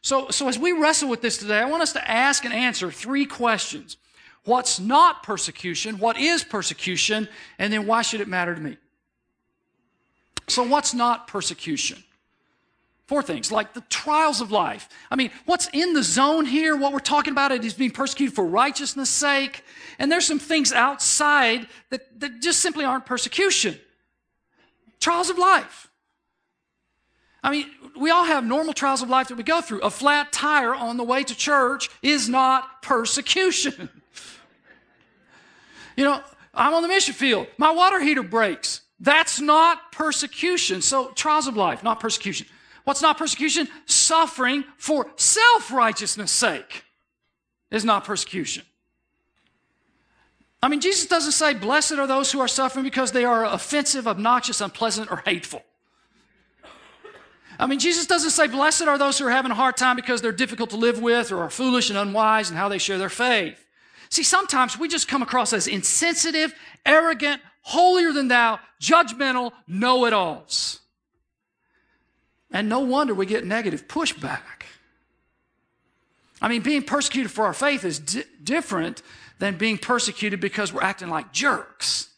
So, 0.01 0.29
so 0.29 0.47
as 0.47 0.57
we 0.57 0.71
wrestle 0.71 1.09
with 1.09 1.21
this 1.21 1.37
today, 1.37 1.59
I 1.59 1.65
want 1.65 1.83
us 1.83 1.93
to 1.93 2.09
ask 2.09 2.43
and 2.43 2.53
answer 2.53 2.91
three 2.91 3.25
questions. 3.25 3.97
What's 4.43 4.79
not 4.79 5.23
persecution? 5.23 5.99
What 5.99 6.17
is 6.17 6.43
persecution? 6.43 7.27
And 7.59 7.71
then 7.71 7.85
why 7.85 8.01
should 8.01 8.21
it 8.21 8.27
matter 8.27 8.55
to 8.55 8.61
me? 8.61 8.77
So, 10.47 10.63
what's 10.63 10.93
not 10.93 11.27
persecution? 11.27 12.03
Four 13.05 13.21
things, 13.21 13.51
like 13.51 13.73
the 13.73 13.81
trials 13.89 14.41
of 14.41 14.51
life. 14.51 14.87
I 15.11 15.15
mean, 15.15 15.31
what's 15.45 15.67
in 15.73 15.93
the 15.93 16.01
zone 16.01 16.45
here, 16.45 16.77
what 16.77 16.93
we're 16.93 16.99
talking 16.99 17.33
about, 17.33 17.51
it 17.51 17.63
is 17.65 17.73
being 17.73 17.91
persecuted 17.91 18.33
for 18.33 18.45
righteousness' 18.45 19.09
sake. 19.09 19.63
And 19.99 20.11
there's 20.11 20.25
some 20.25 20.39
things 20.39 20.71
outside 20.71 21.67
that, 21.89 22.19
that 22.21 22.41
just 22.41 22.59
simply 22.61 22.85
aren't 22.85 23.05
persecution. 23.05 23.77
Trials 25.01 25.29
of 25.29 25.37
life. 25.37 25.89
I 27.43 27.51
mean, 27.51 27.65
we 27.99 28.11
all 28.11 28.23
have 28.23 28.45
normal 28.45 28.73
trials 28.73 29.01
of 29.01 29.09
life 29.09 29.27
that 29.27 29.35
we 29.35 29.43
go 29.43 29.61
through. 29.61 29.81
A 29.81 29.89
flat 29.89 30.31
tire 30.31 30.73
on 30.73 30.97
the 30.97 31.03
way 31.03 31.23
to 31.23 31.35
church 31.35 31.89
is 32.01 32.29
not 32.29 32.81
persecution. 32.81 33.89
you 35.95 36.03
know, 36.03 36.21
I'm 36.53 36.73
on 36.73 36.81
the 36.81 36.87
mission 36.87 37.13
field, 37.13 37.47
my 37.57 37.71
water 37.71 37.99
heater 37.99 38.23
breaks. 38.23 38.81
That's 38.99 39.39
not 39.39 39.91
persecution. 39.91 40.81
So, 40.81 41.09
trials 41.09 41.47
of 41.47 41.57
life, 41.57 41.83
not 41.83 41.99
persecution. 41.99 42.45
What's 42.83 43.01
not 43.01 43.17
persecution? 43.17 43.67
Suffering 43.85 44.63
for 44.77 45.07
self 45.15 45.71
righteousness' 45.71 46.31
sake 46.31 46.83
is 47.71 47.83
not 47.83 48.03
persecution. 48.03 48.63
I 50.63 50.67
mean, 50.67 50.79
Jesus 50.79 51.07
doesn't 51.07 51.31
say, 51.31 51.53
Blessed 51.53 51.93
are 51.93 52.07
those 52.07 52.31
who 52.31 52.39
are 52.39 52.47
suffering 52.47 52.83
because 52.83 53.11
they 53.11 53.25
are 53.25 53.45
offensive, 53.45 54.07
obnoxious, 54.07 54.61
unpleasant, 54.61 55.11
or 55.11 55.23
hateful. 55.25 55.63
I 57.59 57.67
mean, 57.67 57.79
Jesus 57.79 58.05
doesn't 58.05 58.31
say, 58.31 58.47
Blessed 58.47 58.83
are 58.83 58.97
those 58.97 59.17
who 59.17 59.25
are 59.25 59.31
having 59.31 59.51
a 59.51 59.55
hard 59.55 59.77
time 59.77 59.95
because 59.95 60.21
they're 60.21 60.31
difficult 60.31 60.69
to 60.71 60.77
live 60.77 61.01
with 61.01 61.31
or 61.31 61.41
are 61.41 61.49
foolish 61.49 61.89
and 61.89 61.97
unwise 61.97 62.51
in 62.51 62.57
how 62.57 62.69
they 62.69 62.77
share 62.77 62.97
their 62.97 63.09
faith. 63.09 63.60
See, 64.11 64.23
sometimes 64.23 64.77
we 64.77 64.89
just 64.89 65.07
come 65.07 65.21
across 65.21 65.53
as 65.53 65.67
insensitive, 65.67 66.53
arrogant, 66.85 67.41
holier 67.61 68.11
than 68.11 68.27
thou, 68.27 68.59
judgmental 68.79 69.53
know 69.67 70.05
it 70.05 70.11
alls. 70.11 70.81
And 72.51 72.67
no 72.67 72.81
wonder 72.81 73.13
we 73.13 73.25
get 73.25 73.45
negative 73.45 73.87
pushback. 73.87 74.65
I 76.41 76.49
mean, 76.49 76.61
being 76.61 76.83
persecuted 76.83 77.31
for 77.31 77.45
our 77.45 77.53
faith 77.53 77.85
is 77.85 77.99
di- 77.99 78.25
different 78.43 79.01
than 79.39 79.57
being 79.57 79.77
persecuted 79.77 80.41
because 80.41 80.73
we're 80.73 80.83
acting 80.83 81.07
like 81.07 81.31
jerks. 81.31 82.09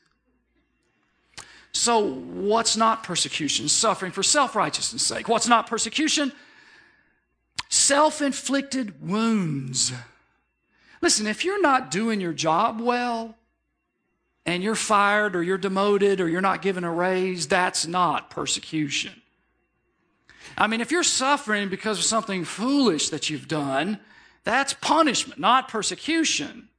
So, 1.73 1.99
what's 1.99 2.75
not 2.75 3.03
persecution? 3.03 3.67
Suffering 3.67 4.11
for 4.11 4.23
self 4.23 4.55
righteousness' 4.55 5.05
sake. 5.05 5.27
What's 5.27 5.47
not 5.47 5.67
persecution? 5.67 6.31
Self 7.69 8.21
inflicted 8.21 9.07
wounds. 9.07 9.91
Listen, 11.03 11.27
if 11.27 11.43
you're 11.43 11.61
not 11.61 11.91
doing 11.91 12.21
your 12.21 12.31
job 12.31 12.79
well 12.79 13.35
and 14.45 14.63
you're 14.63 14.73
fired 14.73 15.35
or 15.35 15.43
you're 15.43 15.57
demoted 15.57 16.21
or 16.21 16.29
you're 16.29 16.39
not 16.39 16.61
given 16.61 16.85
a 16.85 16.91
raise, 16.91 17.45
that's 17.45 17.85
not 17.85 18.29
persecution. 18.29 19.11
I 20.57 20.67
mean, 20.67 20.79
if 20.79 20.91
you're 20.91 21.03
suffering 21.03 21.67
because 21.67 21.99
of 21.99 22.05
something 22.05 22.45
foolish 22.45 23.09
that 23.09 23.29
you've 23.29 23.49
done, 23.49 23.99
that's 24.45 24.75
punishment, 24.75 25.41
not 25.41 25.67
persecution. 25.67 26.69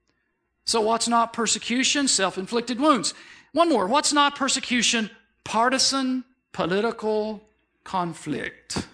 So, 0.64 0.81
what's 0.81 1.07
not 1.07 1.35
persecution? 1.35 2.09
Self 2.09 2.38
inflicted 2.38 2.81
wounds. 2.81 3.12
One 3.52 3.69
more. 3.69 3.87
What's 3.87 4.14
not 4.14 4.37
persecution? 4.37 5.11
Partisan 5.45 6.25
political 6.52 7.43
conflict. 7.85 8.88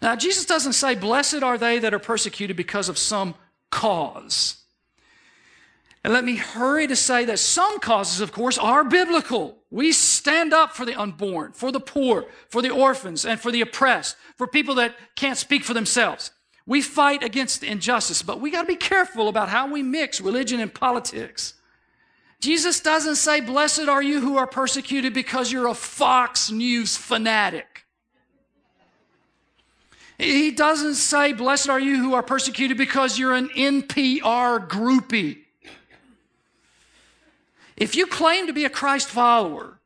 Now, 0.00 0.16
Jesus 0.16 0.46
doesn't 0.46 0.72
say, 0.72 0.94
Blessed 0.94 1.42
are 1.42 1.58
they 1.58 1.78
that 1.80 1.92
are 1.92 1.98
persecuted 1.98 2.56
because 2.56 2.88
of 2.88 2.96
some 2.96 3.34
cause. 3.70 4.62
And 6.04 6.12
let 6.12 6.24
me 6.24 6.36
hurry 6.36 6.86
to 6.86 6.94
say 6.94 7.24
that 7.24 7.40
some 7.40 7.80
causes, 7.80 8.20
of 8.20 8.30
course, 8.30 8.58
are 8.58 8.84
biblical. 8.84 9.58
We 9.70 9.90
stand 9.90 10.52
up 10.52 10.72
for 10.72 10.84
the 10.84 10.94
unborn, 10.94 11.52
for 11.52 11.72
the 11.72 11.80
poor, 11.80 12.26
for 12.48 12.62
the 12.62 12.70
orphans, 12.70 13.24
and 13.24 13.40
for 13.40 13.50
the 13.50 13.60
oppressed, 13.60 14.16
for 14.36 14.46
people 14.46 14.76
that 14.76 14.94
can't 15.16 15.36
speak 15.36 15.64
for 15.64 15.74
themselves. 15.74 16.30
We 16.64 16.82
fight 16.82 17.22
against 17.22 17.64
injustice, 17.64 18.22
but 18.22 18.40
we 18.40 18.50
got 18.50 18.62
to 18.62 18.68
be 18.68 18.76
careful 18.76 19.28
about 19.28 19.48
how 19.48 19.70
we 19.70 19.82
mix 19.82 20.20
religion 20.20 20.60
and 20.60 20.72
politics. 20.72 21.54
Jesus 22.40 22.80
doesn't 22.80 23.16
say, 23.16 23.40
Blessed 23.40 23.88
are 23.88 24.02
you 24.02 24.20
who 24.20 24.36
are 24.36 24.46
persecuted 24.46 25.14
because 25.14 25.50
you're 25.50 25.68
a 25.68 25.74
Fox 25.74 26.50
News 26.50 26.96
fanatic. 26.96 27.85
He 30.18 30.50
doesn't 30.50 30.94
say, 30.94 31.32
Blessed 31.32 31.68
are 31.68 31.80
you 31.80 31.98
who 31.98 32.14
are 32.14 32.22
persecuted 32.22 32.78
because 32.78 33.18
you're 33.18 33.34
an 33.34 33.48
NPR 33.50 34.66
groupie. 34.66 35.38
If 37.76 37.94
you 37.94 38.06
claim 38.06 38.46
to 38.46 38.54
be 38.54 38.64
a 38.64 38.70
Christ 38.70 39.08
follower 39.08 39.78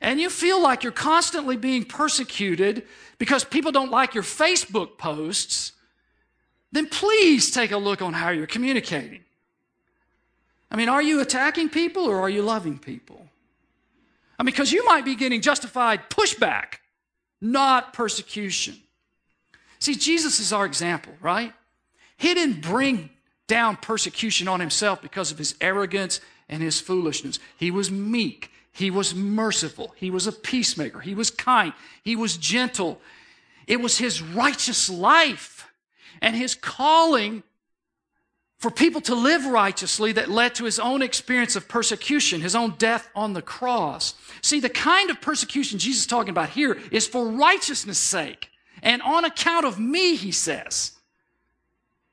and 0.00 0.20
you 0.20 0.28
feel 0.28 0.62
like 0.62 0.82
you're 0.82 0.92
constantly 0.92 1.56
being 1.56 1.84
persecuted 1.84 2.86
because 3.16 3.44
people 3.44 3.72
don't 3.72 3.90
like 3.90 4.14
your 4.14 4.22
Facebook 4.22 4.98
posts, 4.98 5.72
then 6.70 6.86
please 6.86 7.50
take 7.50 7.72
a 7.72 7.78
look 7.78 8.02
on 8.02 8.12
how 8.12 8.28
you're 8.28 8.46
communicating. 8.46 9.24
I 10.70 10.76
mean, 10.76 10.90
are 10.90 11.02
you 11.02 11.20
attacking 11.20 11.70
people 11.70 12.04
or 12.04 12.20
are 12.20 12.28
you 12.28 12.42
loving 12.42 12.78
people? 12.78 13.26
I 14.38 14.42
mean, 14.42 14.52
because 14.52 14.70
you 14.70 14.84
might 14.84 15.06
be 15.06 15.14
getting 15.14 15.40
justified 15.40 16.10
pushback, 16.10 16.74
not 17.40 17.94
persecution. 17.94 18.76
See, 19.78 19.94
Jesus 19.94 20.40
is 20.40 20.52
our 20.52 20.66
example, 20.66 21.12
right? 21.20 21.52
He 22.16 22.34
didn't 22.34 22.62
bring 22.62 23.10
down 23.46 23.76
persecution 23.76 24.48
on 24.48 24.60
himself 24.60 25.00
because 25.00 25.30
of 25.30 25.38
his 25.38 25.54
arrogance 25.60 26.20
and 26.48 26.62
his 26.62 26.80
foolishness. 26.80 27.38
He 27.56 27.70
was 27.70 27.90
meek. 27.90 28.50
He 28.72 28.90
was 28.90 29.14
merciful. 29.14 29.94
He 29.96 30.10
was 30.10 30.26
a 30.26 30.32
peacemaker. 30.32 31.00
He 31.00 31.14
was 31.14 31.30
kind. 31.30 31.72
He 32.02 32.16
was 32.16 32.36
gentle. 32.36 33.00
It 33.66 33.80
was 33.80 33.98
his 33.98 34.22
righteous 34.22 34.88
life 34.88 35.68
and 36.20 36.36
his 36.36 36.54
calling 36.54 37.42
for 38.58 38.70
people 38.70 39.00
to 39.02 39.14
live 39.14 39.46
righteously 39.46 40.12
that 40.12 40.28
led 40.28 40.54
to 40.56 40.64
his 40.64 40.80
own 40.80 41.00
experience 41.00 41.54
of 41.54 41.68
persecution, 41.68 42.40
his 42.40 42.56
own 42.56 42.74
death 42.76 43.08
on 43.14 43.32
the 43.32 43.42
cross. 43.42 44.14
See, 44.42 44.58
the 44.58 44.68
kind 44.68 45.10
of 45.10 45.20
persecution 45.20 45.78
Jesus 45.78 46.02
is 46.02 46.06
talking 46.06 46.30
about 46.30 46.50
here 46.50 46.76
is 46.90 47.06
for 47.06 47.28
righteousness' 47.28 47.98
sake 47.98 48.50
and 48.82 49.02
on 49.02 49.24
account 49.24 49.66
of 49.66 49.78
me, 49.78 50.16
he 50.16 50.32
says. 50.32 50.92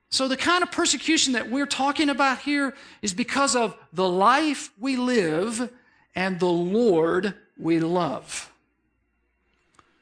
So, 0.10 0.28
the 0.28 0.38
kind 0.38 0.64
of 0.64 0.72
persecution 0.72 1.34
that 1.34 1.50
we're 1.50 1.66
talking 1.66 2.10
about 2.10 2.40
here 2.40 2.74
is 3.02 3.14
because 3.14 3.56
of 3.56 3.76
the 3.92 4.08
life 4.08 4.72
we 4.80 4.96
live 4.96 5.70
and 6.16 6.40
the 6.40 6.46
Lord 6.46 7.34
we 7.58 7.80
love. 7.80 8.52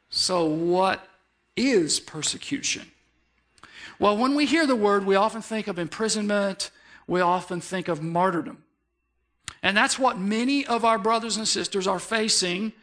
So, 0.10 0.46
what 0.46 1.08
is 1.56 2.00
persecution? 2.00 2.92
Well, 3.98 4.18
when 4.18 4.36
we 4.36 4.46
hear 4.46 4.68
the 4.68 4.76
word, 4.76 5.06
we 5.06 5.16
often 5.16 5.42
think 5.42 5.68
of 5.68 5.80
imprisonment, 5.80 6.72
we 7.08 7.22
often 7.22 7.62
think 7.62 7.88
of 7.88 8.02
martyrdom. 8.02 8.64
And 9.62 9.78
that's 9.78 9.98
what 9.98 10.20
many 10.20 10.66
of 10.66 10.84
our 10.84 11.00
brothers 11.00 11.38
and 11.38 11.48
sisters 11.48 11.88
are 11.88 12.00
facing 12.00 12.74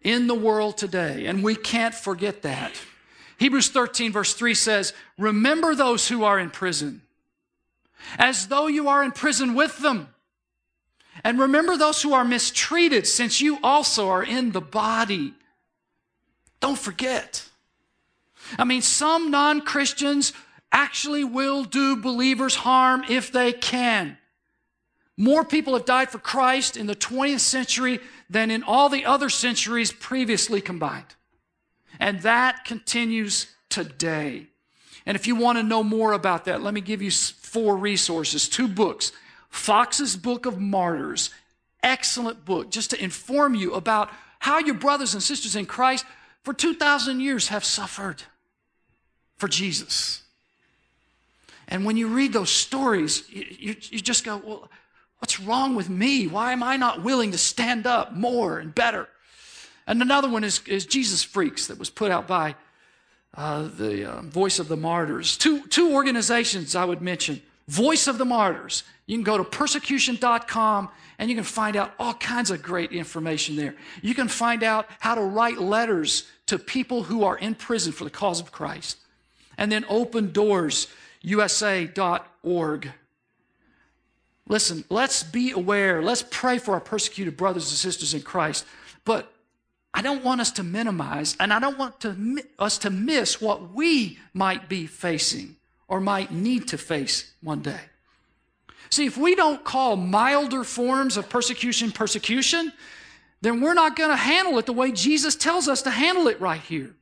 in 0.00 0.28
the 0.28 0.34
world 0.34 0.78
today. 0.78 1.26
And 1.26 1.42
we 1.42 1.56
can't 1.56 1.94
forget 1.94 2.42
that. 2.42 2.80
Hebrews 3.40 3.70
13, 3.70 4.12
verse 4.12 4.34
3 4.34 4.52
says, 4.52 4.92
Remember 5.16 5.74
those 5.74 6.06
who 6.06 6.24
are 6.24 6.38
in 6.38 6.50
prison, 6.50 7.00
as 8.18 8.48
though 8.48 8.66
you 8.66 8.88
are 8.88 9.02
in 9.02 9.12
prison 9.12 9.54
with 9.54 9.78
them. 9.78 10.08
And 11.24 11.38
remember 11.38 11.78
those 11.78 12.02
who 12.02 12.12
are 12.12 12.24
mistreated, 12.24 13.06
since 13.06 13.40
you 13.40 13.58
also 13.62 14.10
are 14.10 14.22
in 14.22 14.52
the 14.52 14.60
body. 14.60 15.32
Don't 16.60 16.78
forget. 16.78 17.48
I 18.58 18.64
mean, 18.64 18.82
some 18.82 19.30
non 19.30 19.62
Christians 19.62 20.34
actually 20.70 21.24
will 21.24 21.64
do 21.64 21.96
believers 21.96 22.56
harm 22.56 23.04
if 23.08 23.32
they 23.32 23.54
can. 23.54 24.18
More 25.16 25.46
people 25.46 25.72
have 25.72 25.86
died 25.86 26.10
for 26.10 26.18
Christ 26.18 26.76
in 26.76 26.86
the 26.86 26.94
20th 26.94 27.40
century 27.40 28.00
than 28.28 28.50
in 28.50 28.62
all 28.62 28.90
the 28.90 29.06
other 29.06 29.30
centuries 29.30 29.92
previously 29.92 30.60
combined. 30.60 31.14
And 32.00 32.20
that 32.22 32.64
continues 32.64 33.46
today. 33.68 34.46
And 35.06 35.14
if 35.14 35.28
you 35.28 35.36
want 35.36 35.58
to 35.58 35.62
know 35.62 35.84
more 35.84 36.12
about 36.12 36.46
that, 36.46 36.60
let 36.62 36.74
me 36.74 36.80
give 36.80 37.00
you 37.00 37.12
four 37.12 37.76
resources, 37.76 38.48
two 38.48 38.66
books. 38.66 39.12
Fox's 39.48 40.16
Book 40.16 40.46
of 40.46 40.58
Martyrs, 40.58 41.30
excellent 41.82 42.44
book, 42.44 42.70
just 42.70 42.90
to 42.90 43.02
inform 43.02 43.54
you 43.54 43.74
about 43.74 44.10
how 44.40 44.58
your 44.58 44.74
brothers 44.74 45.14
and 45.14 45.22
sisters 45.22 45.54
in 45.54 45.66
Christ 45.66 46.04
for 46.42 46.52
2,000 46.52 47.20
years 47.20 47.48
have 47.48 47.64
suffered 47.64 48.22
for 49.36 49.46
Jesus. 49.46 50.22
And 51.68 51.84
when 51.84 51.96
you 51.96 52.08
read 52.08 52.32
those 52.32 52.50
stories, 52.50 53.24
you, 53.30 53.44
you, 53.58 53.76
you 53.90 54.00
just 54.00 54.24
go, 54.24 54.40
well, 54.44 54.70
What's 55.20 55.38
wrong 55.38 55.74
with 55.74 55.88
me? 55.88 56.26
Why 56.26 56.52
am 56.52 56.62
I 56.62 56.76
not 56.76 57.02
willing 57.02 57.32
to 57.32 57.38
stand 57.38 57.86
up 57.86 58.14
more 58.14 58.58
and 58.58 58.74
better? 58.74 59.06
And 59.90 60.00
another 60.02 60.28
one 60.28 60.44
is, 60.44 60.62
is 60.68 60.86
Jesus 60.86 61.24
Freaks 61.24 61.66
that 61.66 61.76
was 61.76 61.90
put 61.90 62.12
out 62.12 62.28
by 62.28 62.54
uh, 63.34 63.62
the 63.62 64.08
uh, 64.08 64.22
Voice 64.22 64.60
of 64.60 64.68
the 64.68 64.76
Martyrs. 64.76 65.36
Two, 65.36 65.66
two 65.66 65.94
organizations 65.94 66.76
I 66.76 66.84
would 66.84 67.02
mention 67.02 67.42
Voice 67.66 68.06
of 68.06 68.16
the 68.16 68.24
Martyrs. 68.24 68.84
You 69.06 69.16
can 69.16 69.24
go 69.24 69.36
to 69.36 69.42
persecution.com 69.42 70.90
and 71.18 71.28
you 71.28 71.34
can 71.34 71.42
find 71.42 71.74
out 71.74 71.92
all 71.98 72.14
kinds 72.14 72.52
of 72.52 72.62
great 72.62 72.92
information 72.92 73.56
there. 73.56 73.74
You 74.00 74.14
can 74.14 74.28
find 74.28 74.62
out 74.62 74.86
how 75.00 75.16
to 75.16 75.22
write 75.22 75.58
letters 75.58 76.28
to 76.46 76.56
people 76.56 77.02
who 77.02 77.24
are 77.24 77.36
in 77.36 77.56
prison 77.56 77.90
for 77.90 78.04
the 78.04 78.10
cause 78.10 78.38
of 78.38 78.52
Christ. 78.52 78.96
And 79.58 79.72
then 79.72 79.84
Open 79.88 80.30
Doors, 80.30 80.86
USA.org. 81.22 82.92
Listen, 84.46 84.84
let's 84.88 85.24
be 85.24 85.50
aware. 85.50 86.00
Let's 86.00 86.24
pray 86.30 86.58
for 86.58 86.74
our 86.74 86.80
persecuted 86.80 87.36
brothers 87.36 87.70
and 87.70 87.76
sisters 87.76 88.14
in 88.14 88.22
Christ. 88.22 88.64
But 89.04 89.32
I 89.92 90.02
don't 90.02 90.24
want 90.24 90.40
us 90.40 90.52
to 90.52 90.62
minimize, 90.62 91.36
and 91.40 91.52
I 91.52 91.58
don't 91.58 91.78
want 91.78 92.00
to, 92.00 92.42
us 92.58 92.78
to 92.78 92.90
miss 92.90 93.40
what 93.40 93.72
we 93.74 94.18
might 94.32 94.68
be 94.68 94.86
facing 94.86 95.56
or 95.88 96.00
might 96.00 96.30
need 96.32 96.68
to 96.68 96.78
face 96.78 97.32
one 97.42 97.60
day. 97.60 97.80
See, 98.88 99.06
if 99.06 99.16
we 99.16 99.34
don't 99.34 99.64
call 99.64 99.96
milder 99.96 100.64
forms 100.64 101.16
of 101.16 101.28
persecution 101.28 101.92
persecution, 101.92 102.72
then 103.40 103.60
we're 103.60 103.74
not 103.74 103.96
going 103.96 104.10
to 104.10 104.16
handle 104.16 104.58
it 104.58 104.66
the 104.66 104.72
way 104.72 104.92
Jesus 104.92 105.34
tells 105.34 105.68
us 105.68 105.82
to 105.82 105.90
handle 105.90 106.28
it 106.28 106.40
right 106.40 106.60
here. 106.60 106.94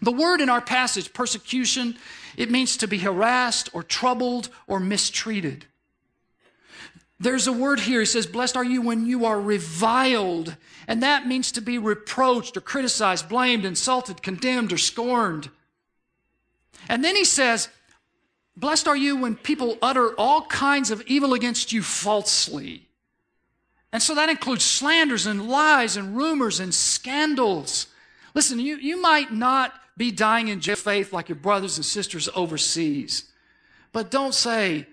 The 0.00 0.12
word 0.12 0.40
in 0.40 0.48
our 0.48 0.60
passage, 0.60 1.12
persecution, 1.12 1.96
it 2.36 2.50
means 2.50 2.76
to 2.78 2.88
be 2.88 2.98
harassed 2.98 3.70
or 3.72 3.82
troubled 3.82 4.48
or 4.66 4.78
mistreated. 4.80 5.66
There's 7.18 7.46
a 7.46 7.52
word 7.52 7.80
here. 7.80 8.00
He 8.00 8.06
says, 8.06 8.26
Blessed 8.26 8.56
are 8.56 8.64
you 8.64 8.82
when 8.82 9.06
you 9.06 9.24
are 9.24 9.40
reviled. 9.40 10.56
And 10.86 11.02
that 11.02 11.26
means 11.26 11.50
to 11.52 11.60
be 11.60 11.78
reproached 11.78 12.56
or 12.56 12.60
criticized, 12.60 13.28
blamed, 13.28 13.64
insulted, 13.64 14.22
condemned, 14.22 14.72
or 14.72 14.78
scorned. 14.78 15.50
And 16.88 17.02
then 17.02 17.16
he 17.16 17.24
says, 17.24 17.68
Blessed 18.56 18.88
are 18.88 18.96
you 18.96 19.16
when 19.16 19.36
people 19.36 19.78
utter 19.82 20.12
all 20.14 20.42
kinds 20.42 20.90
of 20.90 21.02
evil 21.06 21.34
against 21.34 21.72
you 21.72 21.82
falsely. 21.82 22.86
And 23.92 24.02
so 24.02 24.14
that 24.14 24.28
includes 24.28 24.64
slanders 24.64 25.26
and 25.26 25.48
lies 25.48 25.96
and 25.96 26.16
rumors 26.16 26.60
and 26.60 26.74
scandals. 26.74 27.86
Listen, 28.34 28.60
you, 28.60 28.76
you 28.76 29.00
might 29.00 29.32
not 29.32 29.72
be 29.96 30.10
dying 30.10 30.48
in 30.48 30.60
faith 30.60 31.12
like 31.12 31.28
your 31.28 31.36
brothers 31.36 31.78
and 31.78 31.84
sisters 31.84 32.28
overseas, 32.34 33.24
but 33.92 34.10
don't 34.10 34.34
say, 34.34 34.86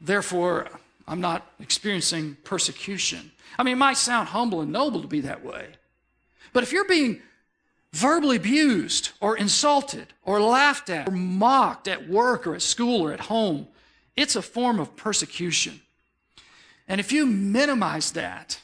therefore, 0.00 0.68
I'm 1.08 1.20
not 1.20 1.50
experiencing 1.58 2.36
persecution. 2.44 3.32
I 3.58 3.62
mean, 3.62 3.72
it 3.72 3.78
might 3.78 3.96
sound 3.96 4.28
humble 4.28 4.60
and 4.60 4.70
noble 4.70 5.00
to 5.00 5.08
be 5.08 5.20
that 5.22 5.44
way. 5.44 5.68
But 6.52 6.62
if 6.62 6.72
you're 6.72 6.84
being 6.84 7.22
verbally 7.92 8.36
abused 8.36 9.10
or 9.20 9.36
insulted 9.36 10.12
or 10.22 10.40
laughed 10.40 10.90
at 10.90 11.08
or 11.08 11.12
mocked 11.12 11.88
at 11.88 12.08
work 12.08 12.46
or 12.46 12.54
at 12.54 12.62
school 12.62 13.02
or 13.02 13.12
at 13.12 13.20
home, 13.20 13.66
it's 14.16 14.36
a 14.36 14.42
form 14.42 14.78
of 14.78 14.96
persecution. 14.96 15.80
And 16.86 17.00
if 17.00 17.10
you 17.10 17.26
minimize 17.26 18.12
that, 18.12 18.60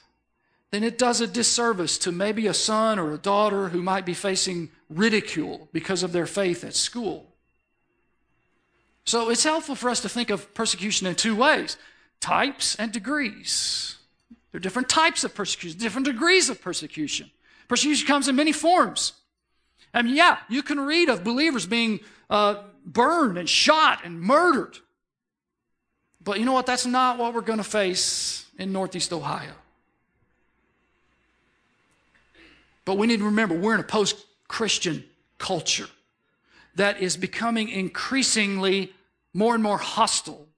then 0.71 0.85
it 0.85 0.99
does 0.99 1.21
a 1.21 1.27
disservice 1.27 1.97
to 1.99 2.13
maybe 2.13 2.47
a 2.47 2.55
son 2.55 2.99
or 2.99 3.13
a 3.13 3.19
daughter 3.19 3.69
who 3.69 3.83
might 3.83 4.05
be 4.05 4.15
facing 4.15 4.71
ridicule 4.91 5.69
because 5.73 6.03
of 6.03 6.13
their 6.13 6.27
faith 6.27 6.65
at 6.65 6.75
school. 6.75 7.33
So 9.07 9.31
it's 9.31 9.45
helpful 9.45 9.75
for 9.75 9.89
us 9.89 10.01
to 10.01 10.09
think 10.09 10.31
of 10.31 10.53
persecution 10.55 11.07
in 11.07 11.15
two 11.15 11.37
ways 11.37 11.77
types 12.25 12.75
and 12.77 12.91
degrees. 12.91 13.97
There 14.51 14.59
are 14.59 14.63
different 14.63 14.89
types 14.89 15.25
of 15.25 15.35
persecution, 15.35 15.79
different 15.79 16.07
degrees 16.07 16.49
of 16.49 16.63
persecution. 16.63 17.31
Persecution 17.69 18.07
comes 18.07 18.29
in 18.29 18.35
many 18.35 18.53
forms. 18.53 19.13
I 19.93 20.01
mean, 20.01 20.17
yeah, 20.17 20.39
you 20.49 20.63
can 20.63 20.81
read 20.81 21.11
of 21.11 21.23
believers 21.23 21.67
being 21.67 22.01
uh, 22.31 22.63
burned 22.87 23.37
and 23.37 23.47
shot 23.47 24.01
and 24.05 24.19
murdered. 24.19 24.79
But 26.23 26.39
you 26.39 26.47
know 26.47 26.55
what? 26.55 26.65
That's 26.65 26.87
not 26.87 27.19
what 27.19 27.35
we're 27.35 27.43
going 27.43 27.59
to 27.59 27.65
face 27.65 28.47
in 28.59 28.73
Northeast 28.73 29.13
Ohio. 29.13 29.53
But 32.87 32.97
we 32.97 33.07
need 33.07 33.19
to 33.19 33.27
remember 33.27 33.55
we're 33.55 33.75
in 33.75 33.81
a 33.81 33.85
post 33.99 34.25
Christian 34.49 35.05
culture 35.37 35.89
that 36.75 37.03
is 37.03 37.19
becoming 37.19 37.69
increasingly 37.69 38.95
more 39.35 39.53
and 39.53 39.63
more 39.63 39.79
hostile 39.79 40.49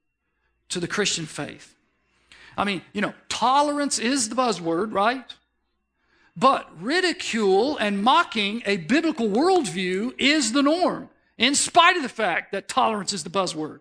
to 0.68 0.81
the 0.81 0.88
Christian 0.88 1.26
faith. 1.26 1.74
I 2.57 2.64
mean, 2.64 2.83
you 2.92 3.00
know, 3.00 3.14
tolerance 3.29 3.98
is 3.98 4.29
the 4.29 4.35
buzzword, 4.35 4.92
right? 4.92 5.24
But 6.37 6.68
ridicule 6.83 7.76
and 7.79 8.02
mocking 8.02 8.62
a 8.66 8.76
biblical 8.76 9.29
worldview 9.29 10.14
is 10.18 10.52
the 10.52 10.62
norm, 10.62 11.09
in 11.38 11.55
spite 11.55 11.96
of 11.96 12.02
the 12.02 12.09
fact 12.09 12.52
that 12.52 12.68
tolerance 12.68 13.12
is 13.12 13.24
the 13.24 13.31
buzzword. 13.31 13.81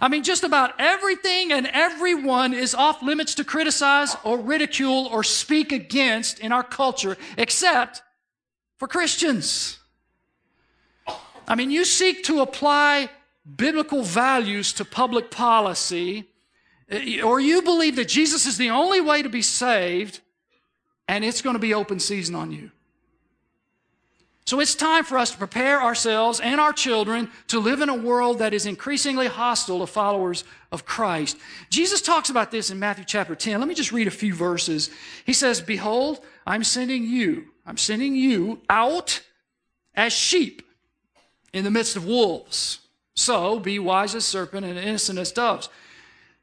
I 0.00 0.08
mean, 0.08 0.22
just 0.22 0.42
about 0.42 0.74
everything 0.78 1.52
and 1.52 1.66
everyone 1.66 2.54
is 2.54 2.74
off 2.74 3.02
limits 3.02 3.34
to 3.34 3.44
criticize 3.44 4.16
or 4.24 4.38
ridicule 4.38 5.06
or 5.12 5.22
speak 5.22 5.70
against 5.70 6.38
in 6.38 6.50
our 6.50 6.62
culture, 6.62 7.16
except 7.36 8.02
for 8.78 8.88
Christians. 8.88 9.78
I 11.46 11.54
mean, 11.54 11.70
you 11.70 11.84
seek 11.84 12.24
to 12.24 12.40
apply 12.40 13.10
biblical 13.56 14.02
values 14.02 14.72
to 14.74 14.84
public 14.84 15.30
policy, 15.30 16.28
eh, 16.88 17.20
or 17.22 17.40
you 17.40 17.62
believe 17.62 17.96
that 17.96 18.08
Jesus 18.08 18.46
is 18.46 18.56
the 18.56 18.70
only 18.70 19.00
way 19.00 19.22
to 19.22 19.28
be 19.28 19.42
saved, 19.42 20.20
and 21.08 21.24
it's 21.24 21.42
going 21.42 21.54
to 21.54 21.60
be 21.60 21.74
open 21.74 21.98
season 21.98 22.34
on 22.34 22.52
you. 22.52 22.70
So 24.44 24.58
it's 24.60 24.74
time 24.74 25.04
for 25.04 25.18
us 25.18 25.30
to 25.30 25.38
prepare 25.38 25.80
ourselves 25.80 26.40
and 26.40 26.60
our 26.60 26.72
children 26.72 27.30
to 27.46 27.60
live 27.60 27.80
in 27.80 27.88
a 27.88 27.94
world 27.94 28.40
that 28.40 28.52
is 28.52 28.66
increasingly 28.66 29.28
hostile 29.28 29.78
to 29.78 29.86
followers 29.86 30.42
of 30.72 30.84
Christ. 30.84 31.38
Jesus 31.70 32.02
talks 32.02 32.28
about 32.28 32.50
this 32.50 32.70
in 32.70 32.78
Matthew 32.78 33.04
chapter 33.04 33.36
10. 33.36 33.60
Let 33.60 33.68
me 33.68 33.74
just 33.74 33.92
read 33.92 34.08
a 34.08 34.10
few 34.10 34.34
verses. 34.34 34.90
He 35.24 35.32
says, 35.32 35.60
Behold, 35.60 36.20
I'm 36.46 36.64
sending 36.64 37.04
you, 37.04 37.46
I'm 37.64 37.78
sending 37.78 38.16
you 38.16 38.60
out 38.68 39.22
as 39.94 40.12
sheep 40.12 40.62
in 41.52 41.64
the 41.64 41.70
midst 41.70 41.96
of 41.96 42.04
wolves. 42.04 42.81
So 43.14 43.58
be 43.58 43.78
wise 43.78 44.14
as 44.14 44.24
serpent 44.24 44.64
and 44.66 44.78
innocent 44.78 45.18
as 45.18 45.32
doves. 45.32 45.68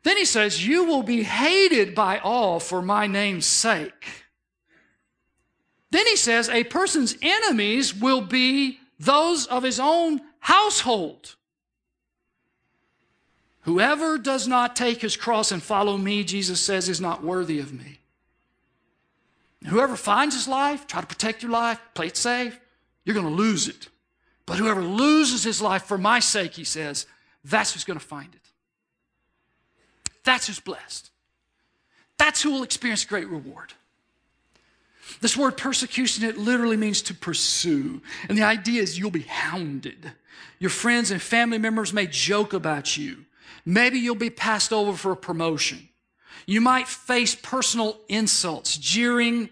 Then 0.03 0.17
he 0.17 0.25
says, 0.25 0.65
You 0.65 0.85
will 0.85 1.03
be 1.03 1.23
hated 1.23 1.95
by 1.95 2.19
all 2.19 2.59
for 2.59 2.81
my 2.81 3.07
name's 3.07 3.45
sake. 3.45 4.25
Then 5.91 6.05
he 6.05 6.15
says, 6.15 6.49
A 6.49 6.63
person's 6.65 7.17
enemies 7.21 7.95
will 7.95 8.21
be 8.21 8.79
those 8.99 9.45
of 9.47 9.63
his 9.63 9.79
own 9.79 10.21
household. 10.39 11.35
Whoever 13.61 14.17
does 14.17 14.47
not 14.47 14.75
take 14.75 15.01
his 15.01 15.15
cross 15.15 15.51
and 15.51 15.61
follow 15.61 15.97
me, 15.97 16.23
Jesus 16.23 16.59
says, 16.59 16.89
is 16.89 17.01
not 17.01 17.23
worthy 17.23 17.59
of 17.59 17.73
me. 17.73 17.99
Whoever 19.67 19.95
finds 19.95 20.33
his 20.35 20.47
life, 20.47 20.87
try 20.87 21.01
to 21.01 21.07
protect 21.07 21.43
your 21.43 21.51
life, 21.51 21.79
play 21.93 22.07
it 22.07 22.17
safe, 22.17 22.59
you're 23.03 23.13
going 23.13 23.27
to 23.27 23.33
lose 23.33 23.67
it. 23.67 23.89
But 24.49 24.57
whoever 24.57 24.81
loses 24.81 25.43
his 25.43 25.61
life 25.61 25.83
for 25.83 25.99
my 25.99 26.19
sake, 26.19 26.55
he 26.55 26.63
says, 26.63 27.05
that's 27.45 27.71
who's 27.71 27.83
going 27.83 27.99
to 27.99 28.05
find 28.05 28.33
it. 28.33 28.41
That's 30.23 30.47
who's 30.47 30.59
blessed. 30.59 31.11
That's 32.17 32.41
who 32.41 32.49
will 32.49 32.63
experience 32.63 33.05
great 33.05 33.29
reward. 33.29 33.73
This 35.21 35.37
word 35.37 35.55
persecution, 35.55 36.23
it 36.23 36.39
literally 36.39 36.77
means 36.77 37.03
to 37.03 37.13
pursue. 37.13 38.01
And 38.27 38.35
the 38.35 38.41
idea 38.41 38.81
is 38.81 38.97
you'll 38.97 39.11
be 39.11 39.21
hounded. 39.21 40.13
Your 40.57 40.71
friends 40.71 41.11
and 41.11 41.21
family 41.21 41.59
members 41.59 41.93
may 41.93 42.07
joke 42.07 42.53
about 42.53 42.97
you. 42.97 43.25
Maybe 43.65 43.99
you'll 43.99 44.15
be 44.15 44.31
passed 44.31 44.73
over 44.73 44.93
for 44.97 45.11
a 45.11 45.15
promotion. 45.15 45.89
You 46.47 46.59
might 46.59 46.87
face 46.87 47.35
personal 47.35 47.99
insults, 48.09 48.79
jeering, 48.79 49.49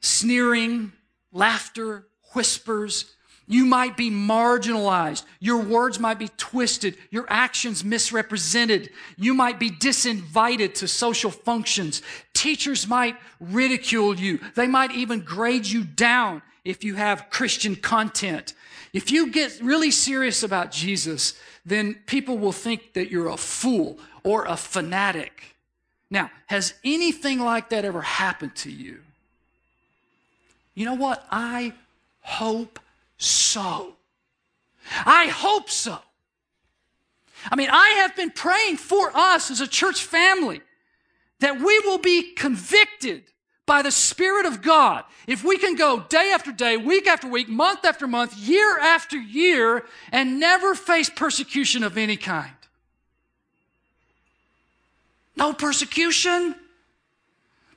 sneering, 0.00 0.92
laughter, 1.32 2.06
whispers. 2.32 3.12
You 3.48 3.64
might 3.64 3.96
be 3.96 4.10
marginalized. 4.10 5.24
Your 5.38 5.62
words 5.62 6.00
might 6.00 6.18
be 6.18 6.28
twisted. 6.36 6.96
Your 7.10 7.26
actions 7.28 7.84
misrepresented. 7.84 8.90
You 9.16 9.34
might 9.34 9.60
be 9.60 9.70
disinvited 9.70 10.74
to 10.74 10.88
social 10.88 11.30
functions. 11.30 12.02
Teachers 12.34 12.88
might 12.88 13.16
ridicule 13.38 14.16
you. 14.16 14.40
They 14.56 14.66
might 14.66 14.92
even 14.92 15.20
grade 15.20 15.66
you 15.66 15.84
down 15.84 16.42
if 16.64 16.82
you 16.82 16.96
have 16.96 17.30
Christian 17.30 17.76
content. 17.76 18.54
If 18.92 19.12
you 19.12 19.30
get 19.30 19.60
really 19.62 19.92
serious 19.92 20.42
about 20.42 20.72
Jesus, 20.72 21.34
then 21.64 21.94
people 22.06 22.38
will 22.38 22.52
think 22.52 22.94
that 22.94 23.10
you're 23.10 23.28
a 23.28 23.36
fool 23.36 23.98
or 24.24 24.44
a 24.46 24.56
fanatic. 24.56 25.56
Now, 26.10 26.30
has 26.46 26.74
anything 26.82 27.38
like 27.38 27.70
that 27.70 27.84
ever 27.84 28.02
happened 28.02 28.56
to 28.56 28.70
you? 28.70 28.98
You 30.74 30.84
know 30.84 30.94
what? 30.94 31.26
I 31.30 31.74
hope 32.20 32.80
so. 33.18 33.94
I 35.04 35.26
hope 35.26 35.70
so. 35.70 35.98
I 37.50 37.56
mean, 37.56 37.68
I 37.70 38.00
have 38.00 38.16
been 38.16 38.30
praying 38.30 38.76
for 38.76 39.10
us 39.14 39.50
as 39.50 39.60
a 39.60 39.66
church 39.66 40.04
family 40.04 40.60
that 41.40 41.60
we 41.60 41.78
will 41.80 41.98
be 41.98 42.32
convicted 42.32 43.24
by 43.66 43.82
the 43.82 43.90
Spirit 43.90 44.46
of 44.46 44.62
God. 44.62 45.04
If 45.26 45.44
we 45.44 45.58
can 45.58 45.74
go 45.74 46.00
day 46.00 46.30
after 46.32 46.52
day, 46.52 46.76
week 46.76 47.06
after 47.06 47.28
week, 47.28 47.48
month 47.48 47.84
after 47.84 48.06
month, 48.06 48.36
year 48.36 48.78
after 48.78 49.16
year, 49.16 49.84
and 50.12 50.38
never 50.38 50.74
face 50.74 51.10
persecution 51.10 51.82
of 51.82 51.98
any 51.98 52.16
kind. 52.16 52.52
No 55.36 55.52
persecution. 55.52 56.54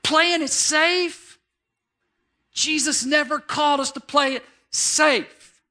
Playing 0.03 0.43
it 0.43 0.51
safe. 0.51 1.37
Jesus 2.53 3.05
never 3.05 3.39
called 3.39 3.79
us 3.79 3.91
to 3.91 3.99
play 3.99 4.35
it 4.35 4.45
safe. 4.71 5.61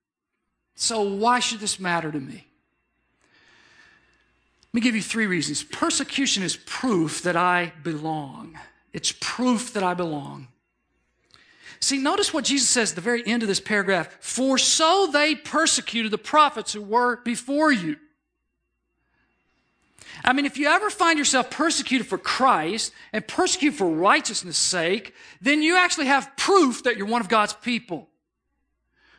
So, 0.74 1.02
why 1.02 1.40
should 1.40 1.60
this 1.60 1.80
matter 1.80 2.10
to 2.10 2.20
me? 2.20 2.46
Let 4.68 4.74
me 4.74 4.80
give 4.80 4.94
you 4.94 5.02
three 5.02 5.26
reasons. 5.26 5.62
Persecution 5.62 6.42
is 6.42 6.56
proof 6.56 7.22
that 7.22 7.36
I 7.36 7.72
belong. 7.82 8.58
It's 8.92 9.12
proof 9.18 9.72
that 9.72 9.82
I 9.82 9.94
belong. 9.94 10.48
See, 11.80 11.98
notice 11.98 12.34
what 12.34 12.44
Jesus 12.44 12.68
says 12.68 12.90
at 12.90 12.96
the 12.96 13.00
very 13.00 13.26
end 13.26 13.42
of 13.42 13.48
this 13.48 13.60
paragraph. 13.60 14.16
For 14.20 14.58
so 14.58 15.08
they 15.12 15.34
persecuted 15.34 16.10
the 16.10 16.18
prophets 16.18 16.72
who 16.72 16.82
were 16.82 17.16
before 17.22 17.72
you. 17.72 17.96
I 20.24 20.32
mean, 20.32 20.46
if 20.46 20.58
you 20.58 20.66
ever 20.66 20.90
find 20.90 21.18
yourself 21.18 21.50
persecuted 21.50 22.06
for 22.06 22.18
Christ 22.18 22.92
and 23.12 23.26
persecuted 23.26 23.78
for 23.78 23.88
righteousness' 23.88 24.58
sake, 24.58 25.14
then 25.40 25.62
you 25.62 25.76
actually 25.76 26.06
have 26.06 26.36
proof 26.36 26.82
that 26.82 26.96
you're 26.96 27.06
one 27.06 27.20
of 27.20 27.28
God's 27.28 27.52
people. 27.52 28.07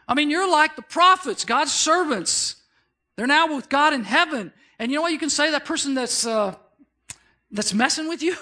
I 0.09 0.15
mean, 0.15 0.31
you're 0.31 0.49
like 0.49 0.75
the 0.75 0.81
prophets, 0.81 1.45
God's 1.45 1.71
servants. 1.71 2.55
They're 3.15 3.27
now 3.27 3.55
with 3.55 3.69
God 3.69 3.93
in 3.93 4.03
heaven. 4.03 4.51
And 4.79 4.91
you 4.91 4.97
know 4.97 5.03
what 5.03 5.11
you 5.11 5.19
can 5.19 5.29
say 5.29 5.51
that 5.51 5.65
person 5.65 5.93
that's 5.93 6.25
uh, 6.25 6.55
that's 7.51 7.75
messing 7.75 8.09
with 8.09 8.23
you? 8.23 8.35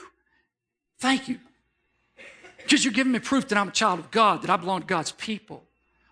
Thank 0.99 1.27
you. 1.27 1.39
Because 2.57 2.85
you're 2.85 2.93
giving 2.93 3.11
me 3.11 3.19
proof 3.19 3.49
that 3.49 3.57
I'm 3.57 3.67
a 3.67 3.71
child 3.71 3.99
of 3.99 4.11
God, 4.11 4.43
that 4.43 4.49
I 4.49 4.55
belong 4.55 4.81
to 4.81 4.87
God's 4.87 5.11
people. 5.11 5.63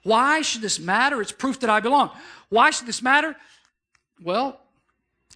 Why 0.04 0.42
should 0.42 0.62
this 0.62 0.78
matter? 0.78 1.22
It's 1.22 1.32
proof 1.32 1.62
that 1.62 1.70
I 1.70 1.80
belong. 1.80 2.12
Why 2.50 2.70
should 2.70 2.86
this 2.86 3.02
matter? 3.02 3.36
Well, 4.22 4.60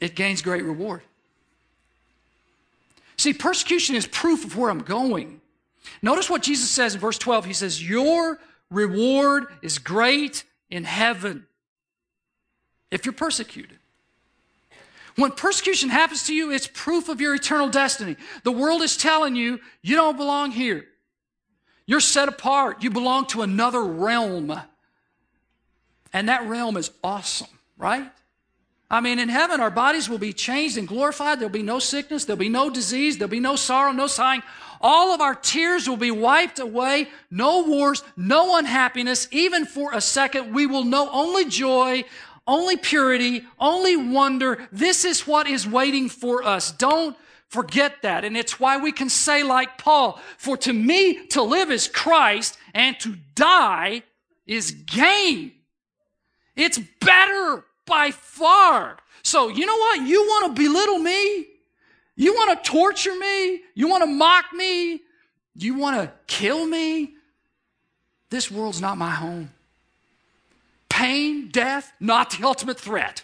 it 0.01 0.15
gains 0.15 0.41
great 0.41 0.63
reward. 0.63 1.01
See, 3.17 3.33
persecution 3.33 3.95
is 3.95 4.05
proof 4.05 4.45
of 4.45 4.57
where 4.57 4.69
I'm 4.69 4.83
going. 4.83 5.41
Notice 6.01 6.29
what 6.29 6.41
Jesus 6.41 6.69
says 6.69 6.93
in 6.93 7.01
verse 7.01 7.17
12. 7.17 7.45
He 7.45 7.53
says, 7.53 7.87
Your 7.87 8.39
reward 8.69 9.47
is 9.61 9.77
great 9.77 10.43
in 10.69 10.83
heaven 10.83 11.45
if 12.91 13.05
you're 13.05 13.13
persecuted. 13.13 13.77
When 15.15 15.31
persecution 15.31 15.89
happens 15.89 16.27
to 16.27 16.33
you, 16.33 16.51
it's 16.51 16.67
proof 16.67 17.09
of 17.09 17.19
your 17.19 17.35
eternal 17.35 17.67
destiny. 17.67 18.15
The 18.43 18.51
world 18.51 18.81
is 18.81 18.95
telling 18.95 19.35
you, 19.35 19.59
you 19.81 19.95
don't 19.95 20.15
belong 20.15 20.51
here. 20.51 20.85
You're 21.85 21.99
set 21.99 22.29
apart. 22.29 22.83
You 22.83 22.89
belong 22.89 23.25
to 23.27 23.41
another 23.41 23.83
realm. 23.83 24.57
And 26.13 26.29
that 26.29 26.47
realm 26.47 26.77
is 26.77 26.91
awesome, 27.03 27.49
right? 27.77 28.09
I 28.91 29.01
mean, 29.01 29.19
in 29.19 29.29
heaven, 29.29 29.59
our 29.59 29.69
bodies 29.69 30.07
will 30.09 30.17
be 30.17 30.33
changed 30.33 30.77
and 30.77 30.87
glorified. 30.87 31.39
There'll 31.39 31.51
be 31.51 31.63
no 31.63 31.79
sickness. 31.79 32.25
There'll 32.25 32.39
be 32.39 32.49
no 32.49 32.69
disease. 32.69 33.17
There'll 33.17 33.29
be 33.29 33.39
no 33.39 33.55
sorrow, 33.55 33.91
no 33.91 34.07
sighing. 34.07 34.41
All 34.81 35.13
of 35.13 35.21
our 35.21 35.35
tears 35.35 35.89
will 35.89 35.97
be 35.97 36.11
wiped 36.11 36.59
away. 36.59 37.09
No 37.29 37.63
wars, 37.63 38.03
no 38.15 38.57
unhappiness. 38.57 39.27
Even 39.31 39.65
for 39.65 39.93
a 39.93 40.01
second, 40.01 40.53
we 40.53 40.65
will 40.65 40.85
know 40.85 41.09
only 41.11 41.45
joy, 41.45 42.05
only 42.47 42.77
purity, 42.77 43.43
only 43.59 43.95
wonder. 43.95 44.67
This 44.71 45.05
is 45.05 45.27
what 45.27 45.47
is 45.47 45.67
waiting 45.67 46.07
for 46.09 46.43
us. 46.43 46.71
Don't 46.71 47.17
forget 47.49 48.01
that. 48.03 48.23
And 48.23 48.37
it's 48.37 48.59
why 48.59 48.77
we 48.77 48.91
can 48.91 49.09
say, 49.09 49.43
like 49.43 49.77
Paul, 49.77 50.19
for 50.37 50.55
to 50.57 50.73
me 50.73 51.25
to 51.27 51.41
live 51.41 51.71
is 51.71 51.87
Christ 51.87 52.57
and 52.73 52.99
to 53.01 53.17
die 53.35 54.03
is 54.47 54.71
gain. 54.71 55.51
It's 56.55 56.79
better 56.99 57.65
by 57.85 58.11
far. 58.11 58.97
So, 59.23 59.49
you 59.49 59.65
know 59.65 59.77
what? 59.77 60.07
You 60.07 60.23
want 60.23 60.55
to 60.55 60.61
belittle 60.61 60.99
me? 60.99 61.45
You 62.19 62.33
want 62.33 62.61
to 62.61 62.69
torture 62.69 63.15
me? 63.15 63.61
You 63.75 63.87
want 63.87 64.03
to 64.03 64.09
mock 64.09 64.51
me? 64.53 64.99
You 65.55 65.75
want 65.75 66.01
to 66.01 66.11
kill 66.27 66.67
me? 66.67 67.13
This 68.29 68.51
world's 68.51 68.81
not 68.81 68.97
my 68.97 69.09
home. 69.09 69.53
Pain, 70.89 71.47
death, 71.47 71.93
not 72.01 72.31
the 72.31 72.45
ultimate 72.45 72.77
threat. 72.77 73.23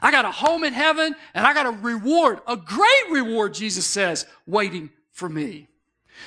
I 0.00 0.12
got 0.12 0.24
a 0.24 0.30
home 0.30 0.62
in 0.62 0.72
heaven 0.72 1.16
and 1.34 1.44
I 1.44 1.52
got 1.54 1.66
a 1.66 1.72
reward, 1.72 2.38
a 2.46 2.56
great 2.56 3.10
reward, 3.10 3.52
Jesus 3.52 3.84
says, 3.84 4.26
waiting 4.46 4.90
for 5.10 5.28
me. 5.28 5.66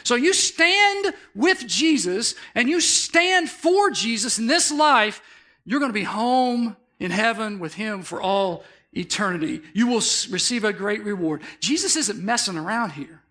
So 0.04 0.15
you 0.15 0.34
stand 0.34 1.13
with 1.34 1.65
Jesus 1.67 2.36
and 2.54 2.67
you 2.67 2.82
stand 2.82 3.50
for 3.50 3.91
Jesus 3.91 4.39
in 4.39 4.47
this 4.47 4.73
life, 4.73 5.21
you're 5.63 5.80
going 5.80 5.91
to 5.91 5.97
be 5.97 6.04
home 6.04 6.76
in 7.00 7.12
heaven 7.12 7.60
with 7.60 7.76
him 7.76 8.02
for 8.02 8.21
all 8.21 8.65
eternity. 8.97 9.62
You 9.73 9.88
will 9.88 10.01
receive 10.29 10.63
a 10.63 10.73
great 10.73 11.03
reward. 11.03 11.41
Jesus 11.60 11.95
isn't 11.95 12.23
messing 12.23 12.57
around 12.57 12.91
here. 12.91 13.21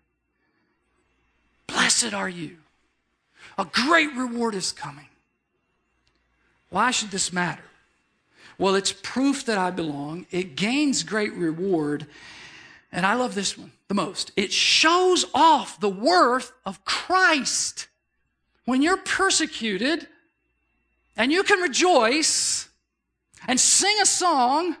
Blessed 1.67 2.13
are 2.13 2.29
you. 2.29 2.57
A 3.57 3.65
great 3.65 4.13
reward 4.15 4.55
is 4.55 4.71
coming. 4.71 5.07
Why 6.69 6.91
should 6.91 7.11
this 7.11 7.33
matter? 7.33 7.63
Well, 8.57 8.75
it's 8.75 8.91
proof 8.91 9.45
that 9.45 9.57
I 9.57 9.71
belong. 9.71 10.25
It 10.31 10.55
gains 10.55 11.03
great 11.03 11.33
reward. 11.33 12.07
And 12.91 13.05
I 13.05 13.15
love 13.15 13.35
this 13.35 13.57
one 13.57 13.71
the 13.87 13.93
most. 13.93 14.31
It 14.35 14.51
shows 14.51 15.25
off 15.33 15.79
the 15.79 15.89
worth 15.89 16.51
of 16.65 16.83
Christ. 16.85 17.87
When 18.65 18.81
you're 18.81 18.97
persecuted 18.97 20.07
and 21.15 21.31
you 21.31 21.43
can 21.43 21.59
rejoice, 21.59 22.67
and 23.47 23.59
sing 23.59 23.95
a 24.01 24.05
song 24.05 24.75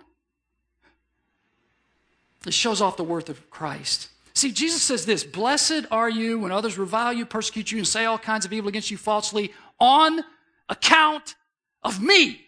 that 2.41 2.53
shows 2.53 2.81
off 2.81 2.97
the 2.97 3.03
worth 3.03 3.29
of 3.29 3.49
Christ. 3.49 4.09
See, 4.33 4.51
Jesus 4.51 4.81
says 4.81 5.05
this 5.05 5.23
Blessed 5.23 5.85
are 5.91 6.09
you 6.09 6.39
when 6.39 6.51
others 6.51 6.77
revile 6.77 7.13
you, 7.13 7.25
persecute 7.25 7.71
you, 7.71 7.79
and 7.79 7.87
say 7.87 8.05
all 8.05 8.17
kinds 8.17 8.45
of 8.45 8.53
evil 8.53 8.69
against 8.69 8.91
you 8.91 8.97
falsely 8.97 9.53
on 9.79 10.21
account 10.69 11.35
of 11.83 12.01
me. 12.01 12.41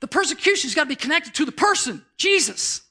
The 0.00 0.08
persecution's 0.08 0.74
got 0.74 0.84
to 0.84 0.88
be 0.88 0.96
connected 0.96 1.34
to 1.34 1.44
the 1.44 1.52
person, 1.52 2.04
Jesus. 2.16 2.82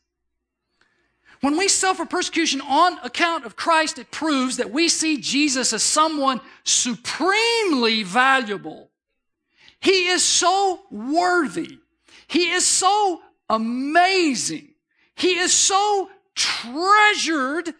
When 1.41 1.58
we 1.58 1.67
suffer 1.67 2.06
persecution 2.06 2.62
on 2.62 2.97
account 3.03 3.45
of 3.45 3.56
Christ, 3.56 3.99
it 3.99 4.12
proves 4.12 4.58
that 4.58 4.71
we 4.71 4.89
see 4.89 5.17
Jesus 5.17 5.71
as 5.71 5.84
someone 5.84 6.41
supremely 6.63 8.03
valuable. 8.03 8.89
He 9.80 10.08
is 10.08 10.23
so 10.23 10.82
worthy 10.89 11.77
he 12.27 12.51
is 12.51 12.65
so 12.65 13.21
amazing. 13.49 14.66
He 15.17 15.39
is 15.39 15.51
so 15.51 16.10
treasured 16.36 17.73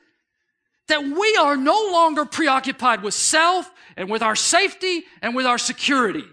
that 0.88 1.04
we 1.04 1.38
are 1.40 1.56
no 1.56 1.90
longer 1.92 2.26
preoccupied 2.26 3.04
with 3.04 3.14
self 3.14 3.72
and 3.96 4.10
with 4.10 4.24
our 4.24 4.36
safety 4.36 5.04
and 5.22 5.36
with 5.36 5.46
our 5.46 5.58
security. 5.60 6.24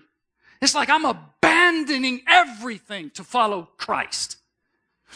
It's 0.62 0.74
like 0.74 0.88
I'm 0.88 1.04
abandoning 1.04 2.22
everything 2.26 3.10
to 3.10 3.24
follow 3.24 3.68
Christ. 3.76 4.38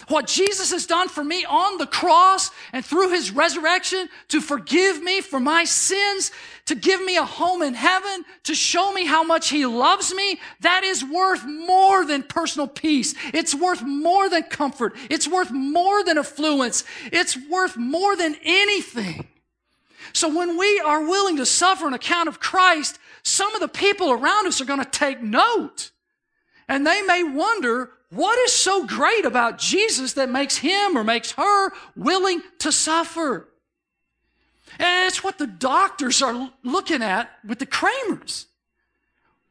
What 0.07 0.29
Jesus 0.29 0.71
has 0.71 0.87
done 0.87 1.09
for 1.09 1.25
me 1.25 1.45
on 1.45 1.79
the 1.79 1.87
cross 1.87 2.51
and 2.73 2.85
through 2.85 3.11
his 3.11 3.33
resurrection 3.33 4.09
to 4.29 4.41
forgive 4.41 5.03
me 5.03 5.21
for 5.21 5.41
my 5.41 5.65
sins, 5.65 6.31
to 6.67 6.75
give 6.75 7.03
me 7.03 7.17
a 7.17 7.25
home 7.25 7.63
in 7.63 7.75
heaven, 7.75 8.25
to 8.45 8.55
show 8.55 8.93
me 8.93 9.05
how 9.05 9.23
much 9.25 9.51
he 9.51 9.67
loves 9.67 10.15
me, 10.15 10.39
that 10.61 10.85
is 10.85 11.05
worth 11.05 11.45
more 11.45 12.05
than 12.05 12.23
personal 12.23 12.69
peace. 12.69 13.15
It's 13.35 13.55
worth 13.55 13.83
more 13.83 14.31
than 14.31 14.45
comfort. 14.45 14.95
It's 15.11 15.27
worth 15.27 15.51
more 15.51 16.05
than 16.05 16.17
affluence. 16.17 16.85
It's 17.13 17.37
worth 17.51 17.77
more 17.77 18.15
than 18.17 18.37
anything. 18.45 19.27
So 20.13 20.35
when 20.35 20.57
we 20.57 20.81
are 20.81 21.03
willing 21.03 21.37
to 21.37 21.47
suffer 21.47 21.87
on 21.87 21.95
account 21.95 22.29
of 22.29 22.41
Christ, 22.41 22.99
some 23.23 23.55
of 23.55 23.61
the 23.61 23.69
people 23.69 24.11
around 24.11 24.47
us 24.47 24.61
are 24.61 24.65
going 24.65 24.83
to 24.83 24.91
take 24.91 25.23
note. 25.23 25.91
And 26.69 26.87
they 26.87 27.03
may 27.03 27.23
wonder, 27.23 27.91
what 28.11 28.39
is 28.41 28.53
so 28.53 28.87
great 28.87 29.25
about 29.25 29.59
Jesus 29.59 30.15
that 30.15 30.31
makes 30.31 30.57
him 30.57 30.97
or 30.97 31.05
makes 31.05 31.33
her 31.33 31.71
willing 31.95 32.41
to 32.61 32.73
suffer? 32.73 33.49
And 34.79 35.07
it's 35.07 35.25
what 35.25 35.39
the 35.39 35.47
doctors 35.47 36.23
are 36.23 36.51
looking 36.63 37.03
at 37.03 37.31
with 37.47 37.59
the 37.59 37.67
Kramers. 37.67 38.47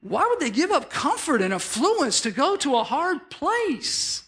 Why 0.02 0.26
would 0.30 0.40
they 0.40 0.52
give 0.52 0.72
up 0.72 0.90
comfort 0.90 1.42
and 1.42 1.54
affluence 1.54 2.22
to 2.22 2.32
go 2.32 2.56
to 2.58 2.78
a 2.78 2.84
hard 2.84 3.30
place? 3.30 4.24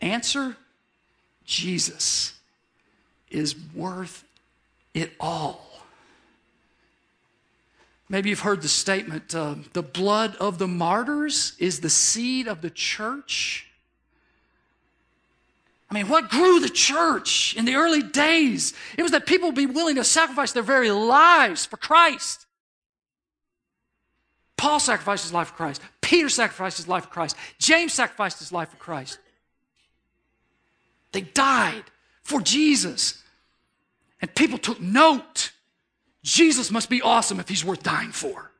Answer 0.00 0.56
Jesus 1.44 2.34
is 3.30 3.54
worth 3.74 4.24
it 4.92 5.12
all. 5.18 5.73
Maybe 8.08 8.30
you've 8.30 8.40
heard 8.40 8.62
the 8.62 8.68
statement 8.68 9.34
uh, 9.34 9.56
the 9.72 9.82
blood 9.82 10.36
of 10.36 10.58
the 10.58 10.68
martyrs 10.68 11.54
is 11.58 11.80
the 11.80 11.90
seed 11.90 12.46
of 12.46 12.60
the 12.60 12.70
church. 12.70 13.66
I 15.90 15.94
mean, 15.94 16.08
what 16.08 16.28
grew 16.28 16.60
the 16.60 16.68
church 16.68 17.54
in 17.56 17.64
the 17.64 17.76
early 17.76 18.02
days? 18.02 18.74
It 18.98 19.02
was 19.02 19.12
that 19.12 19.26
people 19.26 19.48
would 19.48 19.54
be 19.54 19.66
willing 19.66 19.96
to 19.96 20.04
sacrifice 20.04 20.52
their 20.52 20.62
very 20.62 20.90
lives 20.90 21.66
for 21.66 21.76
Christ. 21.76 22.46
Paul 24.56 24.80
sacrificed 24.80 25.24
his 25.24 25.32
life 25.32 25.48
for 25.48 25.54
Christ. 25.54 25.80
Peter 26.00 26.28
sacrificed 26.28 26.78
his 26.78 26.88
life 26.88 27.04
for 27.04 27.10
Christ. 27.10 27.36
James 27.58 27.92
sacrificed 27.92 28.38
his 28.38 28.50
life 28.52 28.70
for 28.70 28.76
Christ. 28.76 29.18
They 31.12 31.22
died 31.22 31.84
for 32.22 32.40
Jesus. 32.40 33.22
And 34.20 34.34
people 34.34 34.58
took 34.58 34.80
note. 34.80 35.52
Jesus 36.24 36.70
must 36.70 36.88
be 36.88 37.02
awesome 37.02 37.38
if 37.38 37.48
he's 37.48 37.64
worth 37.64 37.82
dying 37.82 38.10
for. 38.10 38.50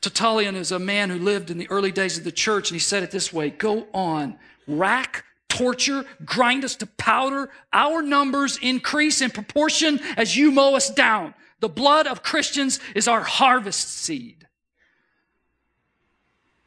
Tertullian 0.00 0.54
is 0.54 0.72
a 0.72 0.78
man 0.78 1.10
who 1.10 1.18
lived 1.18 1.50
in 1.50 1.58
the 1.58 1.68
early 1.68 1.90
days 1.92 2.16
of 2.16 2.24
the 2.24 2.32
church, 2.32 2.70
and 2.70 2.76
he 2.76 2.80
said 2.80 3.02
it 3.02 3.10
this 3.10 3.32
way 3.32 3.50
Go 3.50 3.86
on, 3.92 4.38
rack, 4.66 5.24
torture, 5.48 6.04
grind 6.24 6.64
us 6.64 6.76
to 6.76 6.86
powder. 6.86 7.50
Our 7.72 8.00
numbers 8.00 8.58
increase 8.62 9.20
in 9.20 9.30
proportion 9.30 10.00
as 10.16 10.36
you 10.36 10.52
mow 10.52 10.76
us 10.76 10.88
down. 10.88 11.34
The 11.58 11.68
blood 11.68 12.06
of 12.06 12.22
Christians 12.22 12.80
is 12.94 13.08
our 13.08 13.20
harvest 13.20 13.90
seed. 13.90 14.46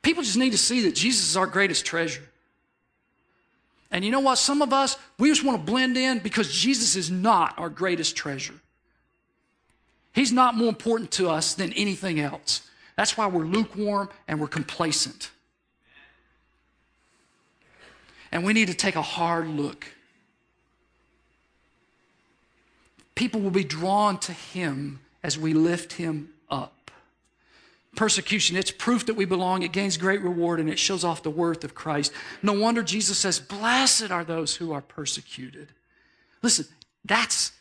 People 0.03 0.21
just 0.21 0.37
need 0.37 0.51
to 0.51 0.57
see 0.57 0.81
that 0.81 0.93
Jesus 0.93 1.29
is 1.29 1.37
our 1.37 1.47
greatest 1.47 1.85
treasure. 1.85 2.29
And 3.89 4.03
you 4.03 4.11
know 4.11 4.19
what? 4.19 4.35
Some 4.37 4.61
of 4.61 4.73
us, 4.73 4.97
we 5.17 5.29
just 5.29 5.43
want 5.43 5.65
to 5.65 5.71
blend 5.71 5.97
in 5.97 6.19
because 6.19 6.53
Jesus 6.53 6.97
is 6.97 7.09
not 7.09 7.57
our 7.57 7.69
greatest 7.69 8.17
treasure. 8.17 8.59
He's 10.13 10.31
not 10.31 10.55
more 10.55 10.69
important 10.69 11.11
to 11.11 11.29
us 11.29 11.55
than 11.55 11.73
anything 11.73 12.19
else. 12.19 12.61
That's 12.95 13.17
why 13.17 13.27
we're 13.27 13.45
lukewarm 13.45 14.09
and 14.27 14.39
we're 14.39 14.47
complacent. 14.47 15.31
And 18.31 18.43
we 18.43 18.53
need 18.53 18.67
to 18.67 18.73
take 18.73 18.95
a 18.95 19.01
hard 19.01 19.47
look. 19.47 19.87
People 23.15 23.41
will 23.41 23.51
be 23.51 23.63
drawn 23.63 24.19
to 24.19 24.33
Him 24.33 24.99
as 25.23 25.37
we 25.37 25.53
lift 25.53 25.93
Him 25.93 26.29
up. 26.49 26.91
Persecution, 27.95 28.57
it's 28.57 28.71
proof 28.71 29.05
that 29.05 29.13
we 29.15 29.25
belong. 29.25 29.61
It 29.61 29.71
gains 29.71 29.97
great 29.97 30.21
reward 30.21 30.59
and 30.59 30.67
it 30.67 30.79
shows 30.79 31.03
off 31.03 31.21
the 31.21 31.29
worth 31.29 31.63
of 31.63 31.75
Christ. 31.75 32.11
No 32.41 32.53
wonder 32.53 32.81
Jesus 32.81 33.19
says, 33.19 33.39
Blessed 33.39 34.09
are 34.09 34.23
those 34.23 34.55
who 34.55 34.71
are 34.71 34.81
persecuted. 34.81 35.69
Listen, 36.41 36.65
that's 37.05 37.51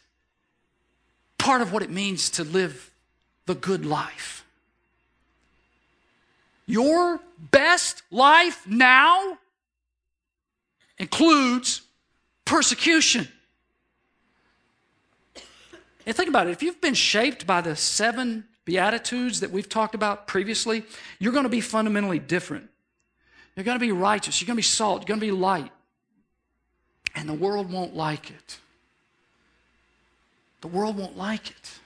part 1.42 1.60
of 1.60 1.72
what 1.72 1.82
it 1.82 1.90
means 1.90 2.30
to 2.30 2.44
live 2.44 2.92
the 3.46 3.54
good 3.56 3.84
life. 3.84 4.44
Your 6.66 7.18
best 7.50 8.04
life 8.12 8.64
now 8.68 9.38
includes 10.98 11.82
persecution. 12.44 13.26
And 16.06 16.14
think 16.14 16.28
about 16.28 16.46
it 16.46 16.50
if 16.50 16.62
you've 16.62 16.80
been 16.80 16.94
shaped 16.94 17.44
by 17.44 17.60
the 17.60 17.74
seven 17.74 18.44
Beatitudes 18.64 19.40
that 19.40 19.50
we've 19.50 19.68
talked 19.68 19.96
about 19.96 20.28
previously, 20.28 20.84
you're 21.18 21.32
going 21.32 21.42
to 21.42 21.48
be 21.48 21.60
fundamentally 21.60 22.20
different. 22.20 22.70
You're 23.56 23.64
going 23.64 23.78
to 23.78 23.84
be 23.84 23.90
righteous, 23.90 24.40
you're 24.40 24.46
going 24.46 24.54
to 24.54 24.58
be 24.58 24.62
salt, 24.62 25.00
you're 25.00 25.08
going 25.08 25.18
to 25.18 25.26
be 25.26 25.32
light. 25.32 25.72
And 27.16 27.28
the 27.28 27.34
world 27.34 27.72
won't 27.72 27.96
like 27.96 28.30
it. 28.30 28.58
The 30.62 30.68
world 30.68 30.96
won't 30.96 31.18
like 31.18 31.50
it. 31.50 31.78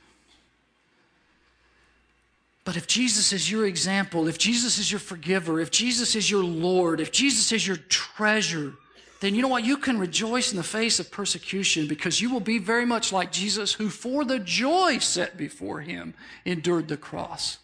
But 2.64 2.76
if 2.76 2.86
Jesus 2.86 3.32
is 3.32 3.50
your 3.50 3.66
example, 3.66 4.28
if 4.28 4.38
Jesus 4.38 4.78
is 4.78 4.90
your 4.90 4.98
forgiver, 4.98 5.60
if 5.60 5.70
Jesus 5.70 6.14
is 6.14 6.30
your 6.30 6.44
Lord, 6.44 7.00
if 7.00 7.12
Jesus 7.12 7.52
is 7.52 7.66
your 7.66 7.76
treasure, 7.76 8.74
then 9.20 9.34
you 9.34 9.42
know 9.42 9.48
what? 9.48 9.64
You 9.64 9.76
can 9.76 9.98
rejoice 9.98 10.50
in 10.50 10.56
the 10.56 10.62
face 10.62 10.98
of 10.98 11.10
persecution 11.10 11.86
because 11.86 12.20
you 12.20 12.30
will 12.30 12.40
be 12.40 12.58
very 12.58 12.84
much 12.84 13.12
like 13.12 13.32
Jesus, 13.32 13.72
who 13.72 13.88
for 13.88 14.24
the 14.24 14.40
joy 14.40 14.98
set 14.98 15.36
before 15.36 15.80
him 15.80 16.14
endured 16.44 16.88
the 16.88 16.96
cross. 16.96 17.58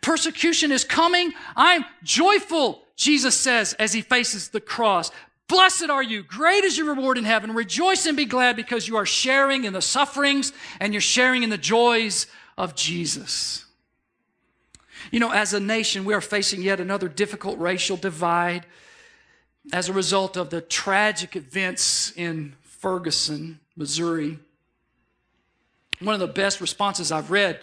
Persecution 0.00 0.72
is 0.72 0.84
coming. 0.84 1.32
I'm 1.56 1.84
joyful, 2.02 2.82
Jesus 2.96 3.36
says 3.36 3.74
as 3.74 3.92
he 3.92 4.00
faces 4.00 4.48
the 4.48 4.60
cross. 4.60 5.10
Blessed 5.50 5.90
are 5.90 6.02
you. 6.02 6.22
Great 6.22 6.62
is 6.62 6.78
your 6.78 6.94
reward 6.94 7.18
in 7.18 7.24
heaven. 7.24 7.52
Rejoice 7.52 8.06
and 8.06 8.16
be 8.16 8.24
glad 8.24 8.54
because 8.54 8.86
you 8.86 8.96
are 8.96 9.04
sharing 9.04 9.64
in 9.64 9.72
the 9.72 9.82
sufferings 9.82 10.52
and 10.78 10.94
you're 10.94 11.00
sharing 11.00 11.42
in 11.42 11.50
the 11.50 11.58
joys 11.58 12.28
of 12.56 12.76
Jesus. 12.76 13.64
You 15.10 15.18
know, 15.18 15.32
as 15.32 15.52
a 15.52 15.58
nation, 15.58 16.04
we 16.04 16.14
are 16.14 16.20
facing 16.20 16.62
yet 16.62 16.78
another 16.78 17.08
difficult 17.08 17.58
racial 17.58 17.96
divide 17.96 18.64
as 19.72 19.88
a 19.88 19.92
result 19.92 20.36
of 20.36 20.50
the 20.50 20.60
tragic 20.60 21.34
events 21.34 22.12
in 22.12 22.54
Ferguson, 22.62 23.58
Missouri. 23.74 24.38
One 25.98 26.14
of 26.14 26.20
the 26.20 26.28
best 26.28 26.60
responses 26.60 27.10
I've 27.10 27.32
read 27.32 27.60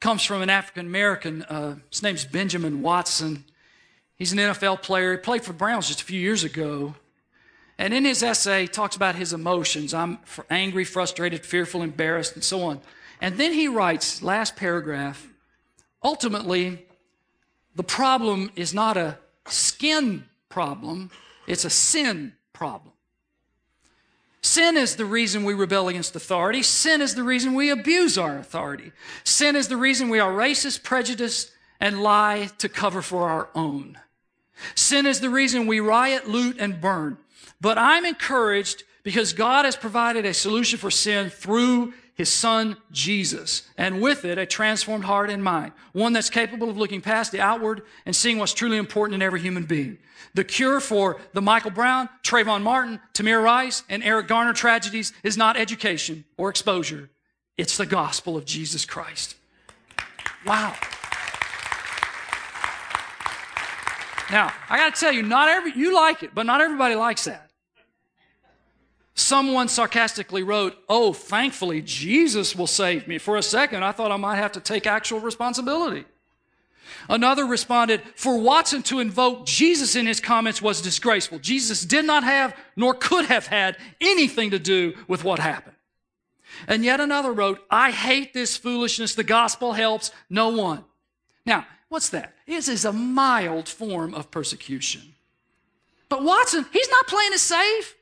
comes 0.00 0.24
from 0.24 0.42
an 0.42 0.50
African 0.50 0.86
American. 0.86 1.44
Uh, 1.44 1.76
his 1.92 2.02
name's 2.02 2.24
Benjamin 2.24 2.82
Watson. 2.82 3.44
He's 4.16 4.32
an 4.32 4.38
NFL 4.38 4.82
player. 4.82 5.12
He 5.12 5.18
played 5.18 5.44
for 5.44 5.52
Browns 5.52 5.86
just 5.86 6.00
a 6.00 6.04
few 6.04 6.20
years 6.20 6.42
ago. 6.42 6.96
And 7.78 7.92
in 7.92 8.04
his 8.04 8.22
essay, 8.22 8.62
he 8.62 8.68
talks 8.68 8.96
about 8.96 9.16
his 9.16 9.32
emotions. 9.32 9.92
I'm 9.92 10.18
angry, 10.48 10.84
frustrated, 10.84 11.44
fearful, 11.44 11.82
embarrassed, 11.82 12.34
and 12.34 12.44
so 12.44 12.62
on. 12.62 12.80
And 13.20 13.36
then 13.38 13.52
he 13.52 13.68
writes, 13.68 14.22
last 14.22 14.56
paragraph, 14.56 15.28
ultimately, 16.02 16.86
the 17.74 17.82
problem 17.82 18.50
is 18.54 18.72
not 18.72 18.96
a 18.96 19.18
skin 19.46 20.24
problem, 20.48 21.10
it's 21.46 21.64
a 21.64 21.70
sin 21.70 22.34
problem. 22.52 22.92
Sin 24.40 24.76
is 24.76 24.96
the 24.96 25.06
reason 25.06 25.44
we 25.44 25.54
rebel 25.54 25.88
against 25.88 26.14
authority. 26.14 26.62
Sin 26.62 27.00
is 27.00 27.14
the 27.14 27.22
reason 27.22 27.54
we 27.54 27.70
abuse 27.70 28.18
our 28.18 28.38
authority. 28.38 28.92
Sin 29.24 29.56
is 29.56 29.68
the 29.68 29.76
reason 29.76 30.10
we 30.10 30.20
are 30.20 30.30
racist, 30.30 30.82
prejudiced, 30.82 31.50
and 31.80 32.02
lie 32.02 32.50
to 32.58 32.68
cover 32.68 33.00
for 33.00 33.28
our 33.28 33.48
own. 33.54 33.98
Sin 34.74 35.06
is 35.06 35.20
the 35.20 35.30
reason 35.30 35.66
we 35.66 35.80
riot, 35.80 36.28
loot, 36.28 36.58
and 36.60 36.80
burn. 36.80 37.16
But 37.64 37.78
I'm 37.78 38.04
encouraged 38.04 38.84
because 39.04 39.32
God 39.32 39.64
has 39.64 39.74
provided 39.74 40.26
a 40.26 40.34
solution 40.34 40.78
for 40.78 40.90
sin 40.90 41.30
through 41.30 41.94
his 42.14 42.30
son 42.30 42.76
Jesus, 42.92 43.62
and 43.78 44.02
with 44.02 44.26
it, 44.26 44.36
a 44.36 44.44
transformed 44.44 45.04
heart 45.06 45.30
and 45.30 45.42
mind, 45.42 45.72
one 45.94 46.12
that's 46.12 46.28
capable 46.28 46.68
of 46.68 46.76
looking 46.76 47.00
past 47.00 47.32
the 47.32 47.40
outward 47.40 47.80
and 48.04 48.14
seeing 48.14 48.36
what's 48.36 48.52
truly 48.52 48.76
important 48.76 49.14
in 49.14 49.22
every 49.22 49.40
human 49.40 49.64
being. 49.64 49.96
The 50.34 50.44
cure 50.44 50.78
for 50.78 51.18
the 51.32 51.40
Michael 51.40 51.70
Brown, 51.70 52.10
Trayvon 52.22 52.60
Martin, 52.60 53.00
Tamir 53.14 53.42
Rice, 53.42 53.82
and 53.88 54.04
Eric 54.04 54.28
Garner 54.28 54.52
tragedies 54.52 55.14
is 55.22 55.38
not 55.38 55.56
education 55.56 56.26
or 56.36 56.50
exposure. 56.50 57.08
It's 57.56 57.78
the 57.78 57.86
gospel 57.86 58.36
of 58.36 58.44
Jesus 58.44 58.84
Christ. 58.84 59.36
Wow. 60.44 60.76
Now, 64.30 64.52
I 64.68 64.76
got 64.76 64.94
to 64.94 65.00
tell 65.00 65.12
you, 65.12 65.22
not 65.22 65.48
every 65.48 65.72
you 65.72 65.94
like 65.94 66.22
it, 66.22 66.34
but 66.34 66.44
not 66.44 66.60
everybody 66.60 66.94
likes 66.94 67.24
that. 67.24 67.52
Someone 69.14 69.68
sarcastically 69.68 70.42
wrote, 70.42 70.76
Oh, 70.88 71.12
thankfully, 71.12 71.80
Jesus 71.82 72.56
will 72.56 72.66
save 72.66 73.06
me. 73.06 73.18
For 73.18 73.36
a 73.36 73.42
second, 73.42 73.84
I 73.84 73.92
thought 73.92 74.10
I 74.10 74.16
might 74.16 74.36
have 74.36 74.52
to 74.52 74.60
take 74.60 74.86
actual 74.86 75.20
responsibility. 75.20 76.04
Another 77.08 77.46
responded, 77.46 78.02
For 78.16 78.38
Watson 78.38 78.82
to 78.84 78.98
invoke 78.98 79.46
Jesus 79.46 79.94
in 79.94 80.06
his 80.06 80.20
comments 80.20 80.60
was 80.60 80.82
disgraceful. 80.82 81.38
Jesus 81.38 81.84
did 81.84 82.04
not 82.04 82.24
have, 82.24 82.56
nor 82.76 82.94
could 82.94 83.26
have 83.26 83.46
had, 83.46 83.76
anything 84.00 84.50
to 84.50 84.58
do 84.58 84.94
with 85.06 85.22
what 85.22 85.38
happened. 85.38 85.76
And 86.66 86.84
yet 86.84 87.00
another 87.00 87.32
wrote, 87.32 87.60
I 87.70 87.90
hate 87.90 88.32
this 88.32 88.56
foolishness. 88.56 89.14
The 89.14 89.24
gospel 89.24 89.72
helps 89.72 90.10
no 90.28 90.48
one. 90.48 90.84
Now, 91.46 91.66
what's 91.88 92.08
that? 92.10 92.34
This 92.46 92.68
is 92.68 92.84
a 92.84 92.92
mild 92.92 93.68
form 93.68 94.14
of 94.14 94.30
persecution. 94.30 95.14
But 96.08 96.22
Watson, 96.22 96.66
he's 96.72 96.88
not 96.88 97.06
playing 97.06 97.32
it 97.32 97.38
safe. 97.38 97.94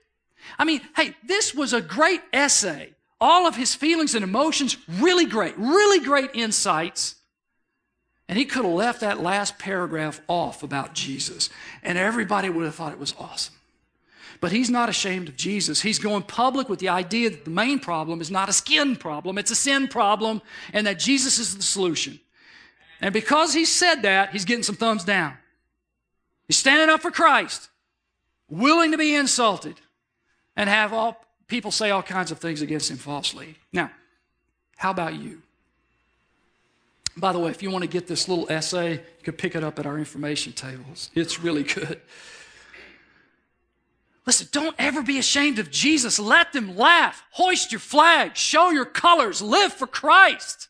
I 0.58 0.64
mean, 0.64 0.80
hey, 0.96 1.14
this 1.24 1.54
was 1.54 1.72
a 1.72 1.80
great 1.80 2.20
essay. 2.32 2.94
All 3.20 3.46
of 3.46 3.56
his 3.56 3.74
feelings 3.74 4.14
and 4.14 4.24
emotions, 4.24 4.76
really 4.88 5.26
great, 5.26 5.54
really 5.56 6.04
great 6.04 6.30
insights. 6.34 7.16
And 8.28 8.38
he 8.38 8.44
could 8.44 8.64
have 8.64 8.72
left 8.72 9.00
that 9.00 9.22
last 9.22 9.58
paragraph 9.58 10.20
off 10.26 10.62
about 10.62 10.94
Jesus, 10.94 11.50
and 11.82 11.98
everybody 11.98 12.48
would 12.48 12.64
have 12.64 12.74
thought 12.74 12.92
it 12.92 12.98
was 12.98 13.14
awesome. 13.18 13.54
But 14.40 14.52
he's 14.52 14.70
not 14.70 14.88
ashamed 14.88 15.28
of 15.28 15.36
Jesus. 15.36 15.82
He's 15.82 15.98
going 15.98 16.22
public 16.22 16.68
with 16.68 16.78
the 16.78 16.88
idea 16.88 17.30
that 17.30 17.44
the 17.44 17.50
main 17.50 17.78
problem 17.78 18.20
is 18.20 18.30
not 18.30 18.48
a 18.48 18.52
skin 18.52 18.96
problem, 18.96 19.38
it's 19.38 19.50
a 19.50 19.54
sin 19.54 19.86
problem, 19.86 20.42
and 20.72 20.86
that 20.86 20.98
Jesus 20.98 21.38
is 21.38 21.56
the 21.56 21.62
solution. 21.62 22.18
And 23.00 23.12
because 23.12 23.52
he 23.52 23.64
said 23.64 24.02
that, 24.02 24.30
he's 24.30 24.44
getting 24.44 24.62
some 24.62 24.76
thumbs 24.76 25.04
down. 25.04 25.36
He's 26.46 26.56
standing 26.56 26.88
up 26.88 27.02
for 27.02 27.10
Christ, 27.10 27.68
willing 28.48 28.92
to 28.92 28.98
be 28.98 29.14
insulted, 29.14 29.74
and 30.56 30.68
have 30.68 30.92
all 30.92 31.24
people 31.48 31.70
say 31.70 31.90
all 31.90 32.02
kinds 32.02 32.30
of 32.30 32.38
things 32.38 32.62
against 32.62 32.90
him 32.90 32.96
falsely. 32.96 33.56
Now, 33.72 33.90
how 34.76 34.90
about 34.90 35.14
you? 35.14 35.42
By 37.16 37.32
the 37.32 37.38
way, 37.38 37.50
if 37.50 37.62
you 37.62 37.70
want 37.70 37.82
to 37.82 37.88
get 37.88 38.06
this 38.06 38.28
little 38.28 38.50
essay, 38.50 38.92
you 38.92 39.22
can 39.22 39.34
pick 39.34 39.54
it 39.54 39.62
up 39.62 39.78
at 39.78 39.86
our 39.86 39.98
information 39.98 40.52
tables. 40.52 41.10
It's 41.14 41.40
really 41.40 41.62
good. 41.62 42.00
Listen, 44.26 44.48
don't 44.52 44.76
ever 44.78 45.02
be 45.02 45.18
ashamed 45.18 45.58
of 45.58 45.70
Jesus. 45.70 46.18
Let 46.18 46.52
them 46.52 46.76
laugh. 46.76 47.22
Hoist 47.32 47.72
your 47.72 47.80
flag. 47.80 48.36
Show 48.36 48.70
your 48.70 48.84
colors. 48.84 49.42
Live 49.42 49.72
for 49.72 49.86
Christ. 49.86 50.68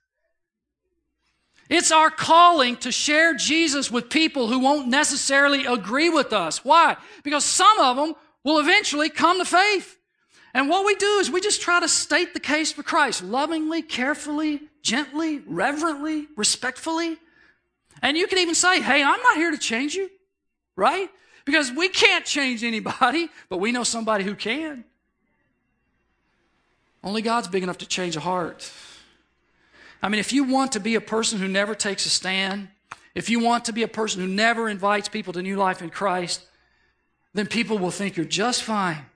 It's 1.68 1.92
our 1.92 2.10
calling 2.10 2.76
to 2.78 2.90
share 2.90 3.34
Jesus 3.34 3.90
with 3.90 4.10
people 4.10 4.48
who 4.48 4.58
won't 4.58 4.88
necessarily 4.88 5.64
agree 5.64 6.08
with 6.08 6.32
us. 6.32 6.64
Why? 6.64 6.96
Because 7.22 7.44
some 7.44 7.78
of 7.78 7.96
them 7.96 8.14
will 8.44 8.58
eventually 8.58 9.08
come 9.08 9.38
to 9.38 9.44
faith. 9.44 9.98
And 10.54 10.68
what 10.68 10.84
we 10.84 10.94
do 10.94 11.18
is 11.18 11.30
we 11.30 11.40
just 11.40 11.62
try 11.62 11.80
to 11.80 11.88
state 11.88 12.34
the 12.34 12.40
case 12.40 12.72
for 12.72 12.82
Christ 12.82 13.22
lovingly, 13.22 13.82
carefully, 13.82 14.60
gently, 14.82 15.38
reverently, 15.46 16.26
respectfully. 16.36 17.16
And 18.02 18.16
you 18.16 18.26
can 18.26 18.38
even 18.38 18.54
say, 18.54 18.80
hey, 18.80 19.02
I'm 19.02 19.22
not 19.22 19.36
here 19.36 19.50
to 19.50 19.58
change 19.58 19.94
you, 19.94 20.10
right? 20.76 21.08
Because 21.44 21.72
we 21.72 21.88
can't 21.88 22.24
change 22.24 22.62
anybody, 22.64 23.28
but 23.48 23.58
we 23.58 23.72
know 23.72 23.84
somebody 23.84 24.24
who 24.24 24.34
can. 24.34 24.84
Only 27.02 27.22
God's 27.22 27.48
big 27.48 27.62
enough 27.62 27.78
to 27.78 27.86
change 27.86 28.16
a 28.16 28.20
heart. 28.20 28.70
I 30.02 30.08
mean, 30.08 30.18
if 30.18 30.32
you 30.32 30.44
want 30.44 30.72
to 30.72 30.80
be 30.80 30.94
a 30.96 31.00
person 31.00 31.38
who 31.38 31.48
never 31.48 31.74
takes 31.74 32.06
a 32.06 32.10
stand, 32.10 32.68
if 33.14 33.30
you 33.30 33.40
want 33.40 33.64
to 33.66 33.72
be 33.72 33.82
a 33.82 33.88
person 33.88 34.20
who 34.20 34.26
never 34.26 34.68
invites 34.68 35.08
people 35.08 35.32
to 35.32 35.42
new 35.42 35.56
life 35.56 35.82
in 35.82 35.90
Christ, 35.90 36.44
then 37.34 37.46
people 37.46 37.78
will 37.78 37.90
think 37.90 38.16
you're 38.16 38.26
just 38.26 38.62
fine. 38.62 39.06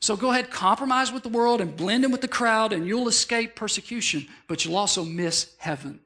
So 0.00 0.16
go 0.16 0.30
ahead, 0.30 0.50
compromise 0.50 1.12
with 1.12 1.22
the 1.22 1.28
world 1.30 1.60
and 1.60 1.74
blend 1.74 2.04
in 2.04 2.10
with 2.10 2.20
the 2.20 2.28
crowd, 2.28 2.72
and 2.72 2.86
you'll 2.86 3.08
escape 3.08 3.54
persecution, 3.54 4.26
but 4.48 4.64
you'll 4.64 4.76
also 4.76 5.02
miss 5.02 5.54
heaven. 5.58 6.00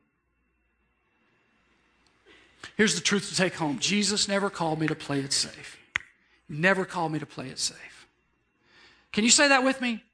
Here's 2.76 2.94
the 2.94 3.00
truth 3.00 3.28
to 3.30 3.34
take 3.34 3.54
home 3.54 3.78
Jesus 3.80 4.28
never 4.28 4.50
called 4.50 4.78
me 4.78 4.86
to 4.86 4.94
play 4.94 5.18
it 5.20 5.32
safe. 5.32 5.76
Never 6.48 6.84
called 6.84 7.12
me 7.12 7.18
to 7.18 7.26
play 7.26 7.48
it 7.48 7.58
safe. 7.58 8.06
Can 9.12 9.24
you 9.24 9.30
say 9.30 9.48
that 9.48 9.64
with 9.64 9.80
me? 9.80 10.04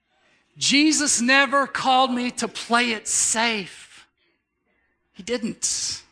Jesus 0.57 1.21
never 1.21 1.67
called 1.67 2.13
me 2.13 2.31
to 2.31 2.49
play 2.49 2.93
it 2.93 3.07
safe. 3.07 4.07
He 5.13 5.23
didn't. 5.23 6.04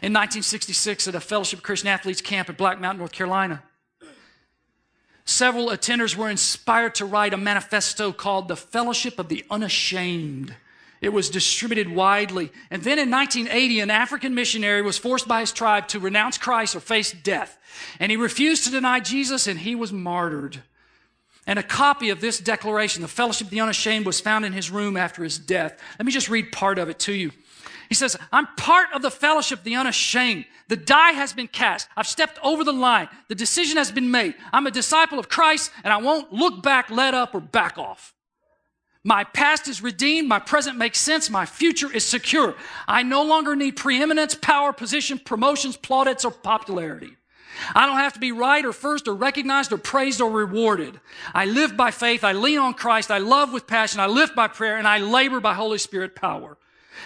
In 0.00 0.12
1966, 0.12 1.08
at 1.08 1.14
a 1.14 1.20
Fellowship 1.20 1.58
of 1.58 1.62
Christian 1.64 1.88
Athletes 1.88 2.20
camp 2.20 2.48
at 2.48 2.56
Black 2.56 2.80
Mountain, 2.80 3.00
North 3.00 3.12
Carolina, 3.12 3.62
several 5.24 5.68
attenders 5.68 6.14
were 6.14 6.30
inspired 6.30 6.94
to 6.96 7.04
write 7.04 7.34
a 7.34 7.36
manifesto 7.36 8.12
called 8.12 8.46
The 8.46 8.56
Fellowship 8.56 9.18
of 9.18 9.28
the 9.28 9.44
Unashamed. 9.50 10.54
It 11.00 11.12
was 11.12 11.30
distributed 11.30 11.88
widely. 11.88 12.50
And 12.70 12.82
then 12.82 12.98
in 12.98 13.10
1980, 13.10 13.80
an 13.80 13.90
African 13.90 14.34
missionary 14.34 14.82
was 14.82 14.98
forced 14.98 15.28
by 15.28 15.40
his 15.40 15.52
tribe 15.52 15.88
to 15.88 16.00
renounce 16.00 16.38
Christ 16.38 16.76
or 16.76 16.80
face 16.80 17.12
death. 17.12 17.58
And 18.00 18.10
he 18.10 18.16
refused 18.16 18.64
to 18.64 18.70
deny 18.70 19.00
Jesus 19.00 19.46
and 19.46 19.58
he 19.60 19.74
was 19.74 19.92
martyred. 19.92 20.62
And 21.46 21.58
a 21.58 21.62
copy 21.62 22.10
of 22.10 22.20
this 22.20 22.38
declaration, 22.38 23.02
the 23.02 23.08
Fellowship 23.08 23.46
of 23.46 23.50
the 23.50 23.60
Unashamed, 23.60 24.06
was 24.06 24.20
found 24.20 24.44
in 24.44 24.52
his 24.52 24.70
room 24.70 24.96
after 24.96 25.24
his 25.24 25.38
death. 25.38 25.80
Let 25.98 26.06
me 26.06 26.12
just 26.12 26.28
read 26.28 26.52
part 26.52 26.78
of 26.78 26.88
it 26.88 26.98
to 27.00 27.12
you. 27.12 27.30
He 27.88 27.94
says, 27.94 28.16
I'm 28.30 28.46
part 28.56 28.88
of 28.92 29.02
the 29.02 29.10
fellowship, 29.10 29.62
the 29.62 29.76
unashamed. 29.76 30.44
The 30.68 30.76
die 30.76 31.12
has 31.12 31.32
been 31.32 31.48
cast. 31.48 31.88
I've 31.96 32.06
stepped 32.06 32.38
over 32.42 32.62
the 32.62 32.72
line. 32.72 33.08
The 33.28 33.34
decision 33.34 33.78
has 33.78 33.90
been 33.90 34.10
made. 34.10 34.34
I'm 34.52 34.66
a 34.66 34.70
disciple 34.70 35.18
of 35.18 35.28
Christ 35.28 35.70
and 35.82 35.92
I 35.92 35.96
won't 35.96 36.32
look 36.32 36.62
back, 36.62 36.90
let 36.90 37.14
up, 37.14 37.34
or 37.34 37.40
back 37.40 37.78
off. 37.78 38.14
My 39.04 39.24
past 39.24 39.68
is 39.68 39.82
redeemed. 39.82 40.28
My 40.28 40.38
present 40.38 40.76
makes 40.76 40.98
sense. 40.98 41.30
My 41.30 41.46
future 41.46 41.90
is 41.90 42.04
secure. 42.04 42.54
I 42.86 43.02
no 43.02 43.22
longer 43.22 43.56
need 43.56 43.76
preeminence, 43.76 44.34
power, 44.34 44.72
position, 44.74 45.18
promotions, 45.18 45.78
plaudits, 45.78 46.26
or 46.26 46.30
popularity. 46.30 47.16
I 47.74 47.86
don't 47.86 47.96
have 47.96 48.12
to 48.12 48.20
be 48.20 48.32
right 48.32 48.64
or 48.64 48.72
first 48.74 49.08
or 49.08 49.14
recognized 49.14 49.72
or 49.72 49.78
praised 49.78 50.20
or 50.20 50.30
rewarded. 50.30 51.00
I 51.34 51.46
live 51.46 51.76
by 51.76 51.90
faith. 51.90 52.22
I 52.22 52.32
lean 52.32 52.58
on 52.58 52.74
Christ. 52.74 53.10
I 53.10 53.18
love 53.18 53.52
with 53.52 53.66
passion. 53.66 54.00
I 54.00 54.06
live 54.06 54.34
by 54.34 54.48
prayer 54.48 54.76
and 54.76 54.86
I 54.86 54.98
labor 54.98 55.40
by 55.40 55.54
Holy 55.54 55.78
Spirit 55.78 56.14
power. 56.14 56.58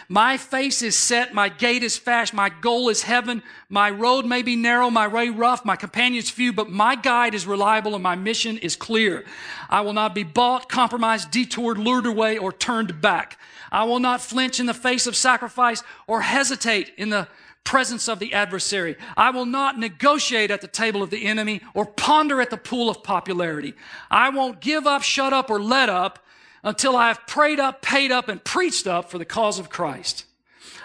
My 0.09 0.37
face 0.37 0.83
is 0.83 0.97
set, 0.97 1.35
my 1.35 1.49
gait 1.49 1.83
is 1.83 1.97
fast, 1.97 2.35
my 2.35 2.49
goal 2.49 2.89
is 2.89 3.03
heaven. 3.03 3.43
My 3.69 3.91
road 3.91 4.27
may 4.27 4.43
be 4.43 4.57
narrow, 4.57 4.91
my 4.91 5.09
way 5.09 5.29
rough, 5.29 5.65
my 5.65 5.77
companions 5.77 6.31
few, 6.31 6.53
but 6.53 6.71
my 6.71 6.95
guide 6.95 7.35
is 7.35 7.47
reliable 7.47 7.95
and 7.95 8.03
my 8.03 8.15
mission 8.15 8.59
is 8.59 8.77
clear. 8.77 9.25
I 9.71 9.81
will 9.81 9.93
not 9.93 10.15
be 10.15 10.23
bought, 10.23 10.69
compromised, 10.69 11.31
detoured, 11.31 11.79
lured 11.79 12.07
away, 12.07 12.39
or 12.39 12.53
turned 12.53 13.01
back. 13.01 13.39
I 13.71 13.85
will 13.85 14.01
not 14.01 14.21
flinch 14.21 14.61
in 14.61 14.67
the 14.67 14.75
face 14.75 15.07
of 15.07 15.17
sacrifice 15.17 15.83
or 16.07 16.21
hesitate 16.21 16.93
in 16.97 17.11
the 17.11 17.29
presence 17.65 18.09
of 18.09 18.19
the 18.19 18.33
adversary. 18.33 18.97
I 19.17 19.31
will 19.31 19.47
not 19.47 19.79
negotiate 19.79 20.51
at 20.51 20.61
the 20.61 20.69
table 20.69 21.03
of 21.03 21.11
the 21.11 21.25
enemy 21.25 21.61
or 21.75 21.87
ponder 21.87 22.41
at 22.41 22.51
the 22.51 22.57
pool 22.57 22.91
of 22.91 23.03
popularity. 23.03 23.75
I 24.11 24.31
won't 24.31 24.61
give 24.61 24.87
up, 24.87 25.03
shut 25.03 25.33
up, 25.33 25.51
or 25.51 25.61
let 25.61 25.89
up 25.89 26.19
until 26.63 26.97
I 26.97 27.09
have 27.09 27.27
prayed 27.27 27.61
up, 27.61 27.83
paid 27.83 28.13
up, 28.13 28.29
and 28.29 28.43
preached 28.43 28.87
up 28.87 29.11
for 29.11 29.19
the 29.19 29.25
cause 29.25 29.59
of 29.59 29.71
Christ. 29.71 30.27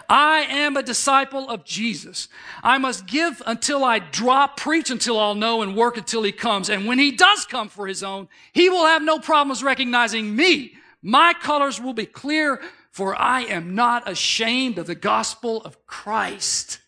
I 0.10 0.40
am 0.50 0.78
a 0.78 0.84
disciple 0.84 1.50
of 1.50 1.66
Jesus. 1.66 2.30
I 2.64 2.78
must 2.78 3.08
give 3.08 3.42
until 3.46 3.84
I 3.84 4.00
drop, 4.00 4.56
preach 4.58 4.90
until 4.90 5.20
I'll 5.20 5.36
know, 5.36 5.62
and 5.62 5.76
work 5.76 5.98
until 5.98 6.24
he 6.24 6.32
comes. 6.32 6.70
And 6.70 6.86
when 6.86 6.98
he 6.98 7.12
does 7.12 7.46
come 7.46 7.68
for 7.68 7.88
his 7.88 8.04
own, 8.04 8.30
he 8.54 8.70
will 8.70 8.86
have 8.86 9.02
no 9.02 9.20
problems 9.20 9.64
recognizing 9.64 10.36
me. 10.36 10.76
My 11.02 11.34
colors 11.34 11.82
will 11.82 11.94
be 11.94 12.06
clear, 12.06 12.62
for 12.90 13.16
I 13.16 13.42
am 13.42 13.76
not 13.76 14.10
ashamed 14.10 14.78
of 14.78 14.88
the 14.88 14.96
gospel 14.96 15.62
of 15.64 15.86
Christ. 15.86 16.80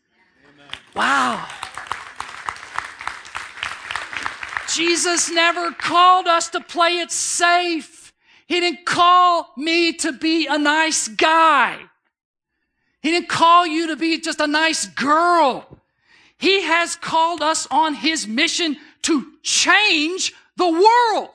Amen. 0.54 0.68
Wow. 0.96 1.46
Jesus 4.74 5.30
never 5.30 5.72
called 5.72 6.28
us 6.28 6.50
to 6.52 6.62
play 6.62 7.00
it 7.00 7.12
safe. 7.12 7.99
He 8.50 8.60
didn't 8.60 8.84
call 8.84 9.54
me 9.56 9.94
to 9.94 10.12
be 10.12 10.48
a 10.48 10.58
nice 10.58 11.08
guy. 11.08 11.78
He 13.00 13.12
didn't 13.12 13.30
call 13.30 13.68
you 13.68 13.88
to 13.88 13.96
be 13.96 14.20
just 14.20 14.42
a 14.42 14.48
nice 14.48 14.88
girl. 14.88 15.78
He 16.36 16.64
has 16.64 16.96
called 16.96 17.44
us 17.44 17.68
on 17.70 17.94
his 17.94 18.28
mission 18.28 18.78
to 19.04 19.28
change 19.44 20.34
the 20.58 20.68
world. 20.68 21.30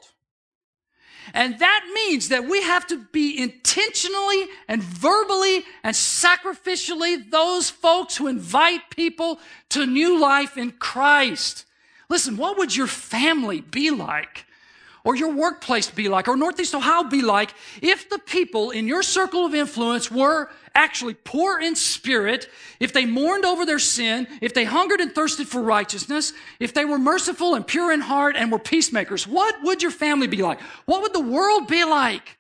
And 1.33 1.57
that 1.61 1.85
means 1.95 2.31
that 2.31 2.49
we 2.49 2.63
have 2.63 2.85
to 2.89 2.99
be 3.13 3.41
intentionally 3.41 4.47
and 4.67 4.83
verbally 4.83 5.63
and 5.85 5.95
sacrificially 5.95 7.31
those 7.31 7.71
folks 7.71 8.17
who 8.17 8.27
invite 8.27 8.91
people 8.91 9.39
to 9.69 9.87
new 9.87 10.21
life 10.21 10.57
in 10.57 10.73
Christ. 10.73 11.65
Listen, 12.09 12.37
what 12.37 12.59
would 12.59 12.75
your 12.75 12.89
family 12.89 13.61
be 13.61 13.91
like 13.93 14.47
or 15.05 15.15
your 15.15 15.33
workplace 15.33 15.91
be 15.91 16.09
like, 16.09 16.29
or 16.29 16.37
Northeast 16.37 16.75
Ohio 16.75 17.05
be 17.05 17.21
like, 17.21 17.55
if 17.83 18.09
the 18.09 18.19
people 18.19 18.71
in 18.71 18.89
your 18.89 19.03
circle 19.03 19.45
of 19.45 19.55
influence 19.55 20.11
were 20.11 20.49
actually 20.75 21.13
poor 21.13 21.61
in 21.61 21.77
spirit, 21.77 22.49
if 22.81 22.93
they 22.95 23.05
mourned 23.05 23.45
over 23.45 23.67
their 23.67 23.79
sin, 23.79 24.27
if 24.41 24.55
they 24.55 24.65
hungered 24.65 25.01
and 25.01 25.15
thirsted 25.15 25.47
for 25.47 25.63
righteousness, 25.63 26.33
if 26.59 26.73
they 26.73 26.87
were 26.87 26.99
merciful 26.99 27.55
and 27.55 27.67
pure 27.67 27.93
in 27.93 28.01
heart 28.01 28.35
and 28.35 28.51
were 28.51 28.59
peacemakers, 28.59 29.29
what 29.29 29.55
would 29.63 29.83
your 29.83 29.91
family 29.91 30.27
be 30.27 30.39
like? 30.39 30.61
What 30.87 31.03
would 31.03 31.13
the 31.13 31.21
world 31.21 31.69
be 31.69 31.85
like? 31.85 32.39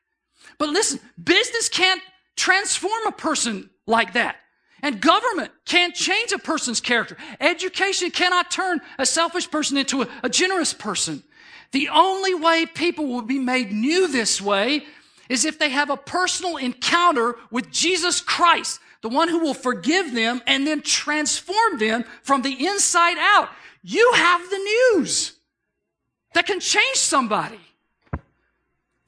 But 0.56 0.70
listen, 0.70 1.00
business 1.22 1.68
can't 1.68 2.00
transform 2.34 3.06
a 3.06 3.12
person 3.12 3.68
like 3.86 4.14
that. 4.14 4.36
And 4.82 5.00
government 5.00 5.50
can't 5.64 5.94
change 5.94 6.32
a 6.32 6.38
person's 6.38 6.80
character. 6.80 7.16
Education 7.40 8.10
cannot 8.10 8.50
turn 8.50 8.80
a 8.98 9.06
selfish 9.06 9.50
person 9.50 9.76
into 9.76 10.02
a, 10.02 10.08
a 10.22 10.28
generous 10.28 10.74
person. 10.74 11.22
The 11.74 11.88
only 11.88 12.34
way 12.34 12.66
people 12.66 13.08
will 13.08 13.22
be 13.22 13.40
made 13.40 13.72
new 13.72 14.06
this 14.06 14.40
way 14.40 14.84
is 15.28 15.44
if 15.44 15.58
they 15.58 15.70
have 15.70 15.90
a 15.90 15.96
personal 15.96 16.56
encounter 16.56 17.34
with 17.50 17.68
Jesus 17.72 18.20
Christ, 18.20 18.78
the 19.02 19.08
one 19.08 19.28
who 19.28 19.40
will 19.40 19.54
forgive 19.54 20.14
them 20.14 20.40
and 20.46 20.64
then 20.64 20.82
transform 20.82 21.80
them 21.80 22.04
from 22.22 22.42
the 22.42 22.64
inside 22.64 23.16
out. 23.18 23.48
You 23.82 24.12
have 24.14 24.48
the 24.48 24.56
news 24.56 25.32
that 26.34 26.46
can 26.46 26.60
change 26.60 26.96
somebody. 26.96 27.58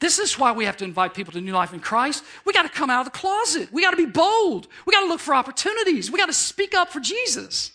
This 0.01 0.19
is 0.19 0.37
why 0.37 0.51
we 0.51 0.65
have 0.65 0.77
to 0.79 0.85
invite 0.85 1.15
people 1.15 1.35
to 1.35 1.41
new 1.41 1.53
life 1.53 1.73
in 1.73 1.79
Christ. 1.79 2.25
We 2.45 2.53
got 2.53 2.63
to 2.63 2.69
come 2.69 2.91
out 2.91 3.07
of 3.07 3.13
the 3.13 3.17
closet. 3.17 3.73
We 3.73 3.83
got 3.83 3.93
to 3.93 3.97
be 3.97 4.07
bold. 4.07 4.67
We 4.87 4.93
got 4.93 5.03
to 5.03 5.07
look 5.07 5.21
for 5.21 5.37
opportunities. 5.37 6.11
We 6.11 6.19
got 6.19 6.27
to 6.27 6.33
speak 6.33 6.75
up 6.75 6.91
for 6.91 6.99
Jesus. 6.99 7.71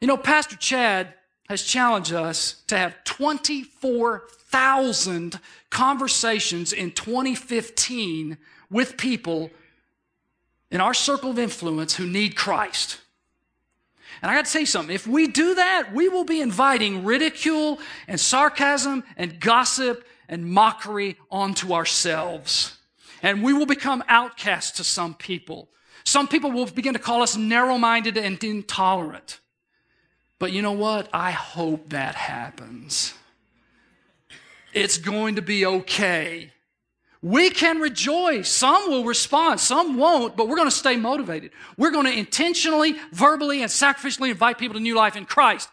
You 0.00 0.06
know, 0.06 0.16
Pastor 0.16 0.54
Chad 0.54 1.12
has 1.48 1.62
challenged 1.62 2.12
us 2.12 2.62
to 2.66 2.76
have 2.76 3.02
24,000 3.04 5.40
conversations 5.70 6.72
in 6.72 6.90
2015 6.92 8.36
with 8.70 8.98
people 8.98 9.50
in 10.70 10.80
our 10.80 10.92
circle 10.92 11.30
of 11.30 11.38
influence 11.38 11.96
who 11.96 12.06
need 12.06 12.36
Christ. 12.36 13.00
And 14.20 14.30
I 14.30 14.34
got 14.34 14.46
to 14.46 14.52
tell 14.52 14.60
you 14.60 14.66
something. 14.66 14.94
If 14.94 15.06
we 15.06 15.28
do 15.28 15.54
that, 15.54 15.94
we 15.94 16.08
will 16.08 16.24
be 16.24 16.40
inviting 16.40 17.04
ridicule 17.04 17.78
and 18.06 18.20
sarcasm 18.20 19.04
and 19.16 19.40
gossip 19.40 20.06
and 20.28 20.44
mockery 20.44 21.16
onto 21.30 21.72
ourselves. 21.72 22.76
And 23.22 23.42
we 23.42 23.52
will 23.52 23.66
become 23.66 24.04
outcasts 24.08 24.76
to 24.78 24.84
some 24.84 25.14
people. 25.14 25.68
Some 26.04 26.28
people 26.28 26.50
will 26.50 26.66
begin 26.66 26.94
to 26.94 26.98
call 26.98 27.22
us 27.22 27.36
narrow 27.36 27.78
minded 27.78 28.16
and 28.16 28.42
intolerant. 28.42 29.40
But 30.38 30.52
you 30.52 30.62
know 30.62 30.72
what? 30.72 31.08
I 31.12 31.32
hope 31.32 31.90
that 31.90 32.14
happens. 32.14 33.14
It's 34.72 34.98
going 34.98 35.36
to 35.36 35.42
be 35.42 35.66
okay. 35.66 36.52
We 37.20 37.50
can 37.50 37.80
rejoice. 37.80 38.48
Some 38.48 38.90
will 38.90 39.04
respond, 39.04 39.58
some 39.58 39.96
won't, 39.96 40.36
but 40.36 40.46
we're 40.46 40.56
going 40.56 40.70
to 40.70 40.76
stay 40.76 40.96
motivated. 40.96 41.50
We're 41.76 41.90
going 41.90 42.06
to 42.06 42.16
intentionally, 42.16 42.94
verbally, 43.12 43.62
and 43.62 43.70
sacrificially 43.70 44.30
invite 44.30 44.58
people 44.58 44.74
to 44.74 44.80
new 44.80 44.94
life 44.94 45.16
in 45.16 45.24
Christ. 45.24 45.68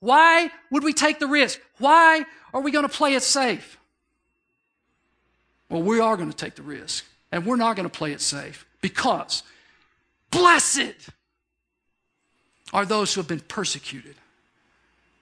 Why 0.00 0.50
would 0.70 0.82
we 0.82 0.92
take 0.92 1.20
the 1.20 1.28
risk? 1.28 1.60
Why 1.78 2.24
are 2.52 2.60
we 2.60 2.72
going 2.72 2.88
to 2.88 2.92
play 2.92 3.14
it 3.14 3.22
safe? 3.22 3.78
Well, 5.70 5.82
we 5.82 6.00
are 6.00 6.16
going 6.16 6.30
to 6.30 6.36
take 6.36 6.56
the 6.56 6.62
risk, 6.62 7.04
and 7.30 7.46
we're 7.46 7.56
not 7.56 7.76
going 7.76 7.88
to 7.88 7.96
play 7.96 8.12
it 8.12 8.20
safe 8.20 8.66
because 8.80 9.44
blessed 10.30 11.10
are 12.72 12.84
those 12.84 13.14
who 13.14 13.20
have 13.20 13.28
been 13.28 13.40
persecuted 13.40 14.16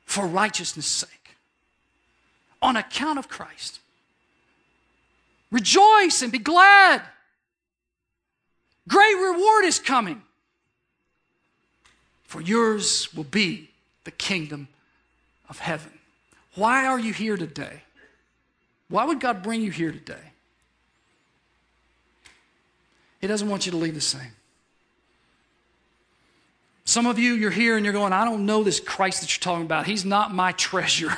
for 0.05 0.27
righteousness' 0.27 0.87
sake 0.87 1.11
on 2.63 2.77
account 2.77 3.19
of 3.19 3.29
Christ. 3.29 3.81
Rejoice 5.51 6.23
and 6.23 6.33
be 6.33 6.39
glad. 6.39 7.03
Great 8.89 9.15
reward 9.15 9.65
is 9.65 9.79
coming. 9.79 10.23
For 12.25 12.41
yours 12.41 13.13
will 13.15 13.25
be 13.25 13.71
the 14.05 14.11
kingdom 14.11 14.69
of 15.49 15.59
heaven. 15.61 15.93
Why 16.55 16.87
are 16.87 16.99
you 16.99 17.13
here 17.13 17.37
today? 17.37 17.83
Why 18.89 19.05
would 19.05 19.21
God 19.21 19.43
bring 19.43 19.63
you 19.63 19.71
here 19.71 19.93
today? 19.93 20.33
He 23.21 23.27
doesn't 23.27 23.49
want 23.49 23.67
you 23.67 23.73
to 23.73 23.79
leave 23.79 23.95
the 23.95 24.01
same. 24.01 24.33
Some 26.87 27.07
of 27.07 27.19
you, 27.19 27.35
you're 27.35 27.51
here 27.51 27.77
and 27.77 27.85
you're 27.85 27.93
going, 27.93 28.13
I 28.13 28.25
don't 28.25 28.47
know 28.47 28.63
this 28.63 28.79
Christ 28.79 29.21
that 29.21 29.37
you're 29.37 29.43
talking 29.43 29.67
about. 29.67 29.87
He's 29.87 30.05
not 30.05 30.33
my 30.33 30.53
treasure. 30.53 31.13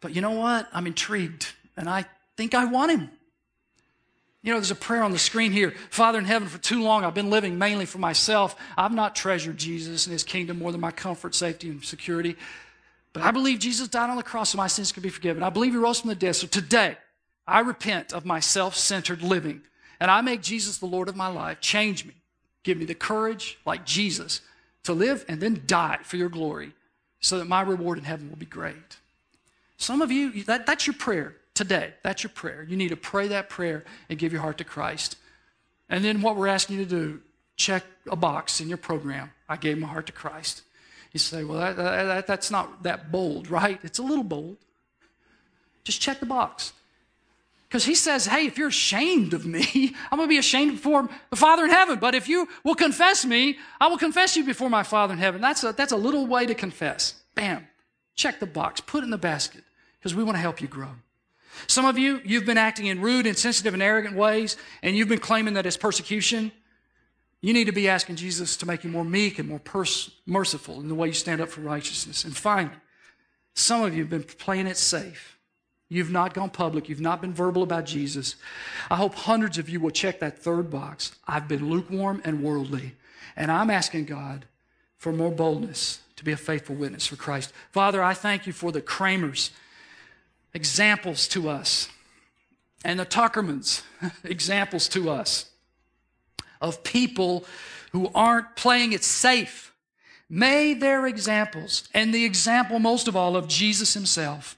but 0.00 0.14
you 0.14 0.22
know 0.22 0.30
what? 0.30 0.68
I'm 0.72 0.86
intrigued 0.86 1.52
and 1.76 1.88
I 1.88 2.06
think 2.36 2.54
I 2.54 2.64
want 2.64 2.92
him. 2.92 3.10
You 4.42 4.52
know, 4.52 4.58
there's 4.58 4.70
a 4.70 4.76
prayer 4.76 5.02
on 5.02 5.10
the 5.10 5.18
screen 5.18 5.50
here. 5.52 5.74
Father 5.90 6.18
in 6.18 6.24
heaven, 6.24 6.46
for 6.46 6.58
too 6.58 6.82
long 6.82 7.04
I've 7.04 7.14
been 7.14 7.30
living 7.30 7.58
mainly 7.58 7.84
for 7.84 7.98
myself. 7.98 8.54
I've 8.76 8.92
not 8.92 9.16
treasured 9.16 9.56
Jesus 9.56 10.06
and 10.06 10.12
his 10.12 10.22
kingdom 10.22 10.58
more 10.58 10.70
than 10.70 10.80
my 10.80 10.92
comfort, 10.92 11.34
safety, 11.34 11.68
and 11.68 11.84
security. 11.84 12.36
But 13.12 13.22
I 13.22 13.32
believe 13.32 13.58
Jesus 13.58 13.88
died 13.88 14.10
on 14.10 14.16
the 14.16 14.22
cross 14.22 14.50
so 14.50 14.58
my 14.58 14.66
sins 14.68 14.92
could 14.92 15.02
be 15.02 15.08
forgiven. 15.08 15.42
I 15.42 15.50
believe 15.50 15.72
he 15.72 15.78
rose 15.78 16.00
from 16.00 16.10
the 16.10 16.14
dead. 16.14 16.36
So 16.36 16.46
today, 16.46 16.96
I 17.46 17.60
repent 17.60 18.12
of 18.12 18.24
my 18.24 18.38
self 18.38 18.76
centered 18.76 19.22
living 19.22 19.62
and 19.98 20.10
I 20.10 20.20
make 20.20 20.42
Jesus 20.42 20.78
the 20.78 20.86
Lord 20.86 21.08
of 21.08 21.16
my 21.16 21.28
life. 21.28 21.60
Change 21.60 22.04
me. 22.04 22.14
Give 22.64 22.78
me 22.78 22.84
the 22.84 22.94
courage, 22.94 23.58
like 23.64 23.86
Jesus, 23.86 24.40
to 24.82 24.92
live 24.92 25.24
and 25.28 25.40
then 25.40 25.62
die 25.66 25.98
for 26.02 26.16
your 26.16 26.28
glory 26.28 26.72
so 27.20 27.38
that 27.38 27.46
my 27.46 27.62
reward 27.62 27.98
in 27.98 28.04
heaven 28.04 28.28
will 28.28 28.36
be 28.36 28.46
great. 28.46 28.96
Some 29.76 30.02
of 30.02 30.10
you, 30.10 30.42
that, 30.44 30.66
that's 30.66 30.86
your 30.86 30.94
prayer 30.94 31.36
today. 31.54 31.94
That's 32.02 32.22
your 32.22 32.30
prayer. 32.30 32.66
You 32.68 32.76
need 32.76 32.88
to 32.88 32.96
pray 32.96 33.28
that 33.28 33.48
prayer 33.48 33.84
and 34.08 34.18
give 34.18 34.32
your 34.32 34.42
heart 34.42 34.58
to 34.58 34.64
Christ. 34.64 35.16
And 35.88 36.04
then 36.04 36.22
what 36.22 36.36
we're 36.36 36.48
asking 36.48 36.78
you 36.78 36.84
to 36.84 36.90
do, 36.90 37.20
check 37.56 37.84
a 38.10 38.16
box 38.16 38.60
in 38.60 38.68
your 38.68 38.78
program. 38.78 39.30
I 39.48 39.56
gave 39.56 39.78
my 39.78 39.86
heart 39.86 40.06
to 40.06 40.12
Christ. 40.12 40.62
You 41.12 41.20
say, 41.20 41.44
well, 41.44 41.58
that, 41.58 41.76
that, 41.76 42.26
that's 42.26 42.50
not 42.50 42.82
that 42.82 43.12
bold, 43.12 43.48
right? 43.50 43.78
It's 43.82 43.98
a 43.98 44.02
little 44.02 44.24
bold. 44.24 44.56
Just 45.84 46.00
check 46.00 46.18
the 46.18 46.26
box. 46.26 46.72
Because 47.74 47.86
he 47.86 47.96
says, 47.96 48.26
hey, 48.26 48.46
if 48.46 48.56
you're 48.56 48.68
ashamed 48.68 49.34
of 49.34 49.44
me, 49.44 49.96
I'm 50.12 50.18
going 50.18 50.28
to 50.28 50.32
be 50.32 50.38
ashamed 50.38 50.76
before 50.76 51.08
the 51.30 51.34
Father 51.34 51.64
in 51.64 51.70
heaven. 51.70 51.98
But 51.98 52.14
if 52.14 52.28
you 52.28 52.46
will 52.62 52.76
confess 52.76 53.24
me, 53.24 53.58
I 53.80 53.88
will 53.88 53.98
confess 53.98 54.36
you 54.36 54.44
before 54.44 54.70
my 54.70 54.84
Father 54.84 55.12
in 55.12 55.18
heaven. 55.18 55.40
That's 55.40 55.64
a, 55.64 55.72
that's 55.72 55.90
a 55.90 55.96
little 55.96 56.24
way 56.24 56.46
to 56.46 56.54
confess. 56.54 57.14
Bam. 57.34 57.66
Check 58.14 58.38
the 58.38 58.46
box. 58.46 58.80
Put 58.80 59.02
it 59.02 59.06
in 59.06 59.10
the 59.10 59.18
basket 59.18 59.64
because 59.98 60.14
we 60.14 60.22
want 60.22 60.36
to 60.36 60.40
help 60.40 60.60
you 60.60 60.68
grow. 60.68 60.90
Some 61.66 61.84
of 61.84 61.98
you, 61.98 62.20
you've 62.24 62.46
been 62.46 62.58
acting 62.58 62.86
in 62.86 63.00
rude, 63.00 63.26
insensitive, 63.26 63.74
and 63.74 63.82
arrogant 63.82 64.14
ways, 64.14 64.56
and 64.84 64.96
you've 64.96 65.08
been 65.08 65.18
claiming 65.18 65.54
that 65.54 65.66
it's 65.66 65.76
persecution. 65.76 66.52
You 67.40 67.52
need 67.52 67.64
to 67.64 67.72
be 67.72 67.88
asking 67.88 68.14
Jesus 68.14 68.56
to 68.58 68.66
make 68.66 68.84
you 68.84 68.90
more 68.90 69.04
meek 69.04 69.40
and 69.40 69.48
more 69.48 69.58
pers- 69.58 70.12
merciful 70.26 70.78
in 70.78 70.86
the 70.86 70.94
way 70.94 71.08
you 71.08 71.12
stand 71.12 71.40
up 71.40 71.48
for 71.48 71.62
righteousness. 71.62 72.22
And 72.22 72.36
finally, 72.36 72.76
some 73.52 73.82
of 73.82 73.96
you 73.96 74.04
have 74.04 74.10
been 74.10 74.22
playing 74.22 74.68
it 74.68 74.76
safe. 74.76 75.33
You've 75.88 76.10
not 76.10 76.34
gone 76.34 76.50
public. 76.50 76.88
You've 76.88 77.00
not 77.00 77.20
been 77.20 77.32
verbal 77.32 77.62
about 77.62 77.84
Jesus. 77.84 78.36
I 78.90 78.96
hope 78.96 79.14
hundreds 79.14 79.58
of 79.58 79.68
you 79.68 79.80
will 79.80 79.90
check 79.90 80.20
that 80.20 80.38
third 80.38 80.70
box. 80.70 81.14
I've 81.26 81.46
been 81.46 81.68
lukewarm 81.68 82.22
and 82.24 82.42
worldly. 82.42 82.94
And 83.36 83.50
I'm 83.50 83.70
asking 83.70 84.06
God 84.06 84.46
for 84.96 85.12
more 85.12 85.30
boldness 85.30 86.00
to 86.16 86.24
be 86.24 86.32
a 86.32 86.36
faithful 86.36 86.74
witness 86.74 87.06
for 87.06 87.16
Christ. 87.16 87.52
Father, 87.72 88.02
I 88.02 88.14
thank 88.14 88.46
you 88.46 88.52
for 88.52 88.72
the 88.72 88.80
Kramers 88.80 89.50
examples 90.54 91.26
to 91.28 91.48
us, 91.48 91.88
and 92.84 92.98
the 92.98 93.04
Tuckermans, 93.04 93.82
examples 94.24 94.88
to 94.88 95.10
us 95.10 95.46
of 96.60 96.84
people 96.84 97.44
who 97.92 98.10
aren't 98.14 98.56
playing 98.56 98.92
it 98.92 99.04
safe. 99.04 99.72
May 100.30 100.74
their 100.74 101.06
examples, 101.06 101.88
and 101.92 102.14
the 102.14 102.24
example 102.24 102.78
most 102.78 103.08
of 103.08 103.16
all 103.16 103.36
of 103.36 103.48
Jesus 103.48 103.94
himself, 103.94 104.56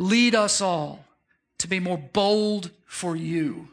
lead 0.00 0.34
us 0.34 0.60
all 0.60 1.04
to 1.58 1.68
be 1.68 1.78
more 1.78 1.98
bold 1.98 2.70
for 2.86 3.14
you. 3.14 3.68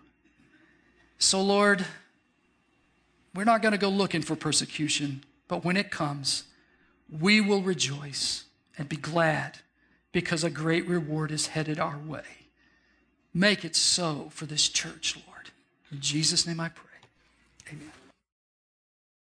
So, 1.17 1.41
Lord, 1.41 1.85
we're 3.33 3.45
not 3.45 3.61
going 3.61 3.71
to 3.71 3.77
go 3.77 3.89
looking 3.89 4.21
for 4.21 4.35
persecution, 4.35 5.23
but 5.47 5.63
when 5.63 5.77
it 5.77 5.89
comes, 5.89 6.43
we 7.09 7.39
will 7.39 7.61
rejoice 7.61 8.43
and 8.77 8.89
be 8.89 8.97
glad 8.97 9.59
because 10.11 10.43
a 10.43 10.49
great 10.49 10.87
reward 10.87 11.31
is 11.31 11.47
headed 11.47 11.79
our 11.79 11.97
way. 11.97 12.47
Make 13.33 13.63
it 13.63 13.75
so 13.75 14.29
for 14.31 14.45
this 14.45 14.67
church, 14.67 15.17
Lord. 15.27 15.51
In 15.91 16.01
Jesus' 16.01 16.45
name 16.45 16.59
I 16.59 16.69
pray. 16.69 16.86